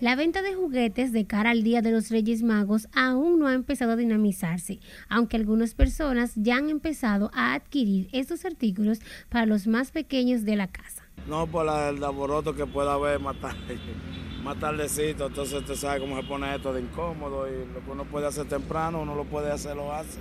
[0.00, 3.54] La venta de juguetes de cara al Día de los Reyes Magos aún no ha
[3.54, 4.78] empezado a dinamizarse,
[5.08, 10.54] aunque algunas personas ya han empezado a adquirir estos artículos para los más pequeños de
[10.54, 11.02] la casa.
[11.26, 13.76] No por la- el alboroto que pueda haber más tarde,
[14.44, 18.04] más tardecito, entonces usted sabe cómo se pone esto de incómodo y lo que uno
[18.04, 20.20] puede hacer temprano, uno lo puede hacer, lo hace.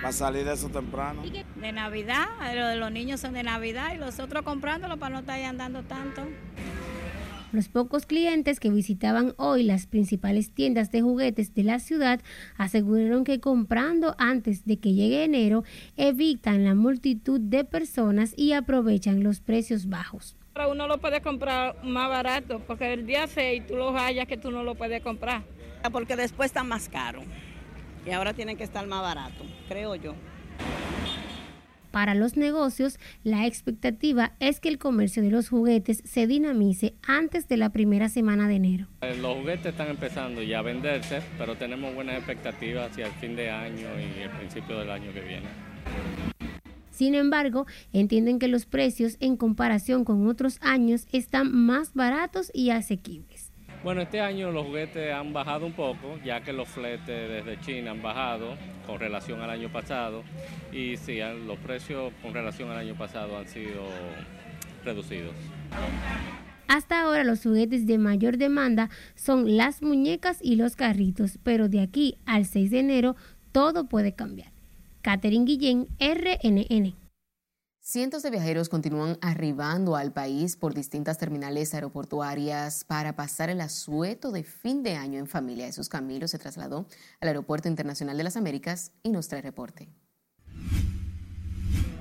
[0.00, 1.22] Para salir de eso temprano.
[1.60, 5.20] De Navidad, lo de los niños son de Navidad y los otros comprándolo para no
[5.20, 6.22] estar ahí andando tanto.
[7.50, 12.20] Los pocos clientes que visitaban hoy las principales tiendas de juguetes de la ciudad
[12.58, 15.64] aseguraron que comprando antes de que llegue enero
[15.96, 20.36] evitan la multitud de personas y aprovechan los precios bajos.
[20.70, 24.50] Uno lo puede comprar más barato porque el día 6 tú lo hallas que tú
[24.50, 25.42] no lo puedes comprar.
[25.90, 27.22] Porque después está más caro
[28.04, 30.14] y ahora tiene que estar más barato, creo yo.
[31.90, 37.48] Para los negocios, la expectativa es que el comercio de los juguetes se dinamice antes
[37.48, 38.86] de la primera semana de enero.
[39.00, 43.36] Eh, los juguetes están empezando ya a venderse, pero tenemos buenas expectativas hacia el fin
[43.36, 45.46] de año y el principio del año que viene.
[46.90, 52.70] Sin embargo, entienden que los precios en comparación con otros años están más baratos y
[52.70, 53.47] asequibles.
[53.84, 57.92] Bueno, este año los juguetes han bajado un poco, ya que los fletes desde China
[57.92, 58.56] han bajado
[58.86, 60.24] con relación al año pasado
[60.72, 63.86] y sí, los precios con relación al año pasado han sido
[64.84, 65.34] reducidos.
[66.66, 71.80] Hasta ahora los juguetes de mayor demanda son las muñecas y los carritos, pero de
[71.80, 73.16] aquí al 6 de enero
[73.52, 74.50] todo puede cambiar.
[75.02, 77.07] Catherine Guillén, RNN.
[77.90, 84.30] Cientos de viajeros continúan arribando al país por distintas terminales aeroportuarias para pasar el asueto
[84.30, 85.64] de fin de año en familia.
[85.64, 86.86] Jesús Camilo se trasladó
[87.18, 89.88] al Aeropuerto Internacional de las Américas y nos trae reporte.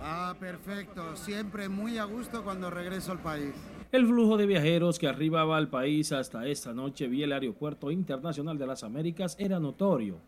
[0.02, 1.16] Ah, perfecto.
[1.16, 3.54] Siempre muy a gusto cuando regreso al país.
[3.94, 8.58] El flujo de viajeros que arribaba al país hasta esta noche vía el Aeropuerto Internacional
[8.58, 10.20] de las Américas era notorio.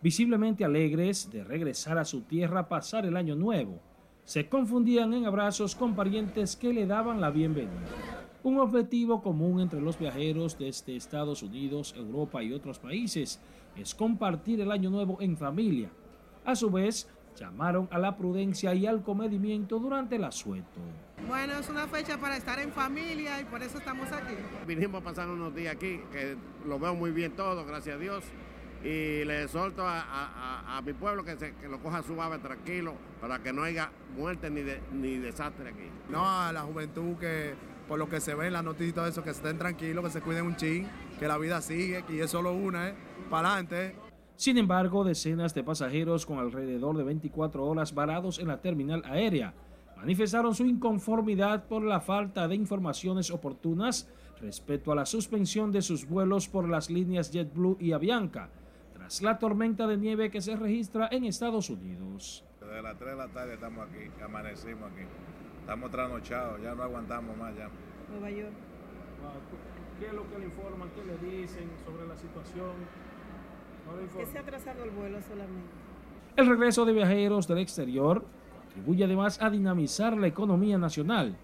[0.00, 3.82] Visiblemente alegres de regresar a su tierra a pasar el año nuevo
[4.28, 7.88] se confundían en abrazos con parientes que le daban la bienvenida.
[8.42, 13.40] Un objetivo común entre los viajeros desde Estados Unidos, Europa y otros países
[13.74, 15.88] es compartir el año nuevo en familia.
[16.44, 20.78] A su vez, llamaron a la prudencia y al comedimiento durante el asueto.
[21.26, 24.34] Bueno, es una fecha para estar en familia y por eso estamos aquí.
[24.66, 28.24] Vinimos a pasar unos días aquí, que lo veo muy bien todo, gracias a Dios
[28.82, 33.52] y le exhorto a, mi pueblo que, se, que lo coja suave, tranquilo, para que
[33.52, 34.62] no haya muerte ni,
[34.92, 35.90] ni desastre aquí.
[36.08, 37.54] No, a la juventud que
[37.88, 40.10] por lo que se ve en las noticias y todo eso, que estén tranquilos, que
[40.10, 40.86] se cuiden un chin,
[41.18, 42.94] que la vida sigue, que es solo una, ¿eh?
[43.30, 43.96] para adelante.
[44.36, 49.54] Sin embargo, decenas de pasajeros con alrededor de 24 horas varados en la terminal aérea
[49.96, 54.08] manifestaron su inconformidad por la falta de informaciones oportunas
[54.40, 58.50] respecto a la suspensión de sus vuelos por las líneas JetBlue y Avianca,
[59.22, 62.44] la tormenta de nieve que se registra en Estados Unidos.
[62.60, 65.02] Desde las 3 de la tarde estamos aquí, amanecimos aquí.
[65.60, 67.68] Estamos trasnochados, ya no aguantamos más ya.
[68.10, 68.52] Nueva York.
[69.98, 70.88] ¿Qué es lo que le informan?
[70.90, 72.72] ¿Qué le dicen sobre la situación?
[74.16, 75.70] que se ha atrasado el vuelo solamente.
[76.36, 78.24] El regreso de viajeros del exterior
[78.62, 81.36] contribuye además a dinamizar la economía nacional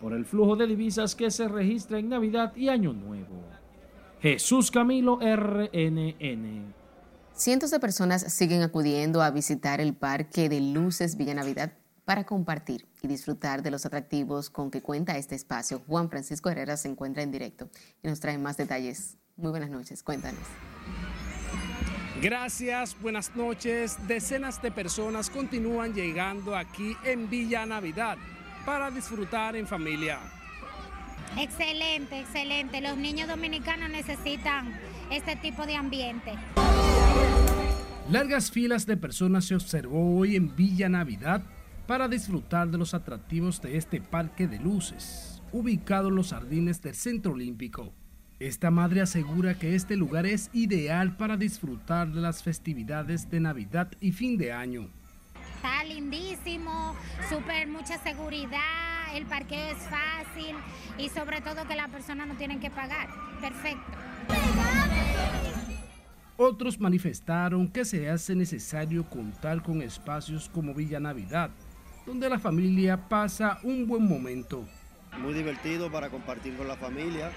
[0.00, 3.44] por el flujo de divisas que se registra en Navidad y Año Nuevo.
[4.20, 6.79] Jesús Camilo RNN.
[7.34, 11.72] Cientos de personas siguen acudiendo a visitar el Parque de Luces Villa Navidad
[12.04, 15.80] para compartir y disfrutar de los atractivos con que cuenta este espacio.
[15.86, 17.70] Juan Francisco Herrera se encuentra en directo
[18.02, 19.16] y nos trae más detalles.
[19.36, 20.42] Muy buenas noches, cuéntanos.
[22.20, 23.96] Gracias, buenas noches.
[24.06, 28.18] Decenas de personas continúan llegando aquí en Villa Navidad
[28.66, 30.18] para disfrutar en familia.
[31.38, 32.80] Excelente, excelente.
[32.80, 34.78] Los niños dominicanos necesitan
[35.10, 36.32] este tipo de ambiente.
[38.10, 41.42] Largas filas de personas se observó hoy en Villa Navidad
[41.86, 46.94] para disfrutar de los atractivos de este parque de luces, ubicado en los jardines del
[46.94, 47.92] Centro Olímpico.
[48.40, 53.92] Esta madre asegura que este lugar es ideal para disfrutar de las festividades de Navidad
[54.00, 54.88] y fin de año.
[55.56, 56.96] Está lindísimo,
[57.28, 60.56] súper mucha seguridad, el parqueo es fácil
[60.96, 63.08] y sobre todo que las personas no tienen que pagar.
[63.40, 64.79] Perfecto.
[66.42, 71.50] Otros manifestaron que se hace necesario contar con espacios como Villa Navidad,
[72.06, 74.64] donde la familia pasa un buen momento.
[75.20, 77.30] Muy divertido para compartir con la familia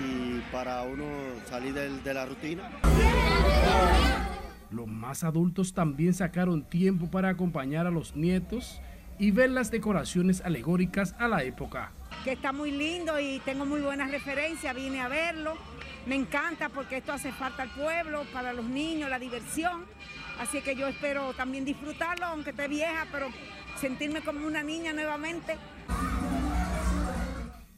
[0.00, 1.04] y para uno
[1.50, 2.70] salir de, la rutina.
[4.70, 8.80] Los más adultos también sacaron tiempo para acompañar a los nietos
[9.18, 11.90] y ver las decoraciones alegóricas a la época.
[12.22, 15.54] Que está muy lindo y tengo muy buenas referencias, vine a verlo
[16.06, 19.84] me encanta porque esto hace falta al pueblo, para los niños, la diversión.
[20.40, 23.28] Así que yo espero también disfrutarlo, aunque esté vieja, pero
[23.76, 25.56] sentirme como una niña nuevamente.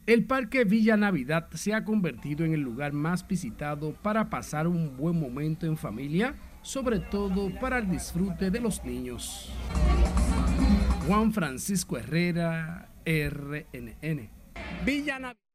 [0.05, 4.97] El Parque Villa Navidad se ha convertido en el lugar más visitado para pasar un
[4.97, 9.51] buen momento en familia, sobre todo para el disfrute de los niños.
[11.07, 14.29] Juan Francisco Herrera, RNN.
[14.85, 15.48] Villa Navidad.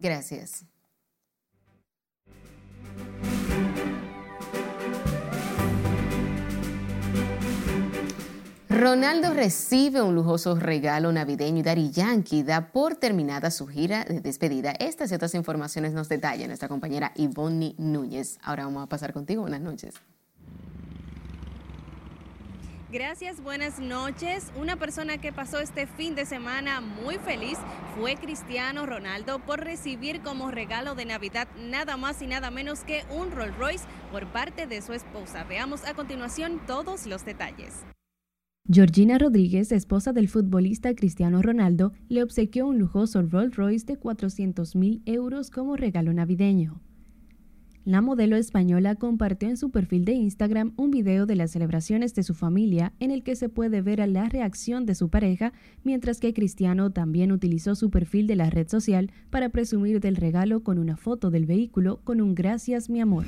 [0.00, 0.64] Gracias.
[8.70, 14.22] Ronaldo recibe un lujoso regalo navideño y Dari Yankee da por terminada su gira de
[14.22, 14.70] despedida.
[14.70, 18.38] Estas y otras informaciones nos detalla nuestra compañera Ivonne Núñez.
[18.42, 19.42] Ahora vamos a pasar contigo.
[19.42, 19.94] Buenas noches.
[22.92, 24.50] Gracias, buenas noches.
[24.60, 27.56] Una persona que pasó este fin de semana muy feliz
[27.96, 33.04] fue Cristiano Ronaldo por recibir como regalo de Navidad nada más y nada menos que
[33.16, 35.44] un Rolls Royce por parte de su esposa.
[35.44, 37.84] Veamos a continuación todos los detalles.
[38.68, 44.74] Georgina Rodríguez, esposa del futbolista Cristiano Ronaldo, le obsequió un lujoso Rolls Royce de 400
[44.74, 46.80] mil euros como regalo navideño.
[47.90, 52.22] La modelo española compartió en su perfil de Instagram un video de las celebraciones de
[52.22, 56.20] su familia en el que se puede ver a la reacción de su pareja, mientras
[56.20, 60.78] que Cristiano también utilizó su perfil de la red social para presumir del regalo con
[60.78, 63.24] una foto del vehículo con un gracias mi amor.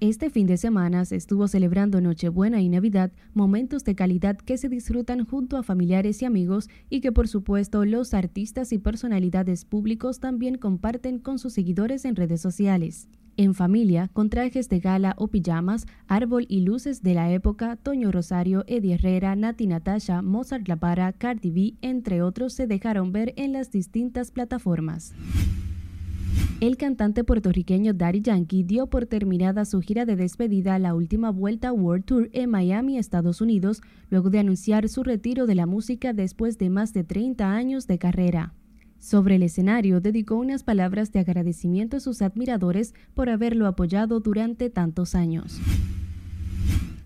[0.00, 4.68] Este fin de semana se estuvo celebrando Nochebuena y Navidad, momentos de calidad que se
[4.68, 10.20] disfrutan junto a familiares y amigos y que por supuesto los artistas y personalidades públicos
[10.20, 13.08] también comparten con sus seguidores en redes sociales.
[13.38, 18.12] En familia, con trajes de gala o pijamas, árbol y luces de la época, Toño
[18.12, 23.34] Rosario, Eddie Herrera, Nati Natasha, Mozart La Para, Cardi B, entre otros, se dejaron ver
[23.36, 25.14] en las distintas plataformas.
[26.58, 31.30] El cantante puertorriqueño Daddy Yankee dio por terminada su gira de despedida a la última
[31.30, 36.14] vuelta World Tour en Miami, Estados Unidos, luego de anunciar su retiro de la música
[36.14, 38.54] después de más de 30 años de carrera.
[38.98, 44.70] Sobre el escenario dedicó unas palabras de agradecimiento a sus admiradores por haberlo apoyado durante
[44.70, 45.60] tantos años.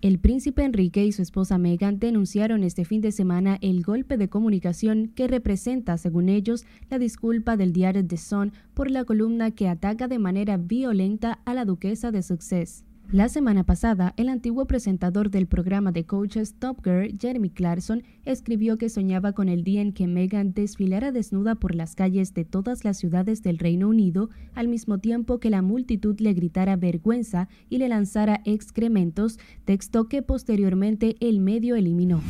[0.01, 4.29] El príncipe Enrique y su esposa Meghan denunciaron este fin de semana el golpe de
[4.29, 9.69] comunicación que representa, según ellos, la disculpa del diario The Sun por la columna que
[9.69, 12.83] ataca de manera violenta a la duquesa de Success.
[13.11, 18.77] La semana pasada, el antiguo presentador del programa de coaches Top Girl, Jeremy Clarkson, escribió
[18.77, 22.85] que soñaba con el día en que Meghan desfilara desnuda por las calles de todas
[22.85, 27.79] las ciudades del Reino Unido, al mismo tiempo que la multitud le gritara vergüenza y
[27.79, 32.21] le lanzara excrementos, texto que posteriormente el medio eliminó.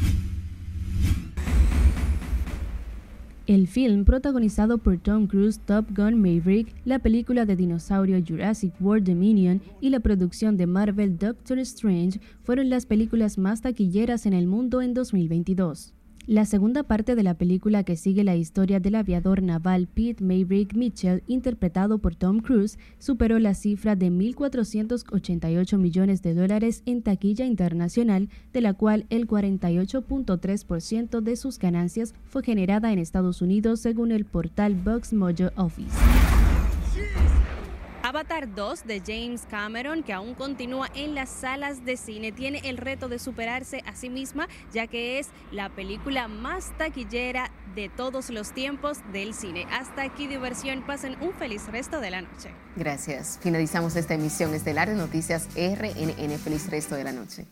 [3.52, 9.10] El film, protagonizado por Tom Cruise, Top Gun Maverick, la película de dinosaurio Jurassic World
[9.10, 14.48] Dominion y la producción de Marvel Doctor Strange fueron las películas más taquilleras en el
[14.48, 15.94] mundo en 2022.
[16.28, 20.76] La segunda parte de la película que sigue la historia del aviador naval Pete Maverick
[20.76, 27.46] Mitchell, interpretado por Tom Cruise, superó la cifra de 1.488 millones de dólares en taquilla
[27.46, 34.12] internacional, de la cual el 48.3% de sus ganancias fue generada en Estados Unidos según
[34.12, 35.98] el portal Box Mojo Office.
[38.12, 42.76] Avatar 2 de James Cameron, que aún continúa en las salas de cine, tiene el
[42.76, 48.30] reto de superarse a sí misma, ya que es la película más taquillera de todos
[48.30, 49.66] los tiempos del cine.
[49.72, 52.50] Hasta aquí diversión, pasen un feliz resto de la noche.
[52.76, 53.40] Gracias.
[53.42, 56.38] Finalizamos esta emisión estelar de Noticias RNN.
[56.38, 57.48] Feliz resto de la noche.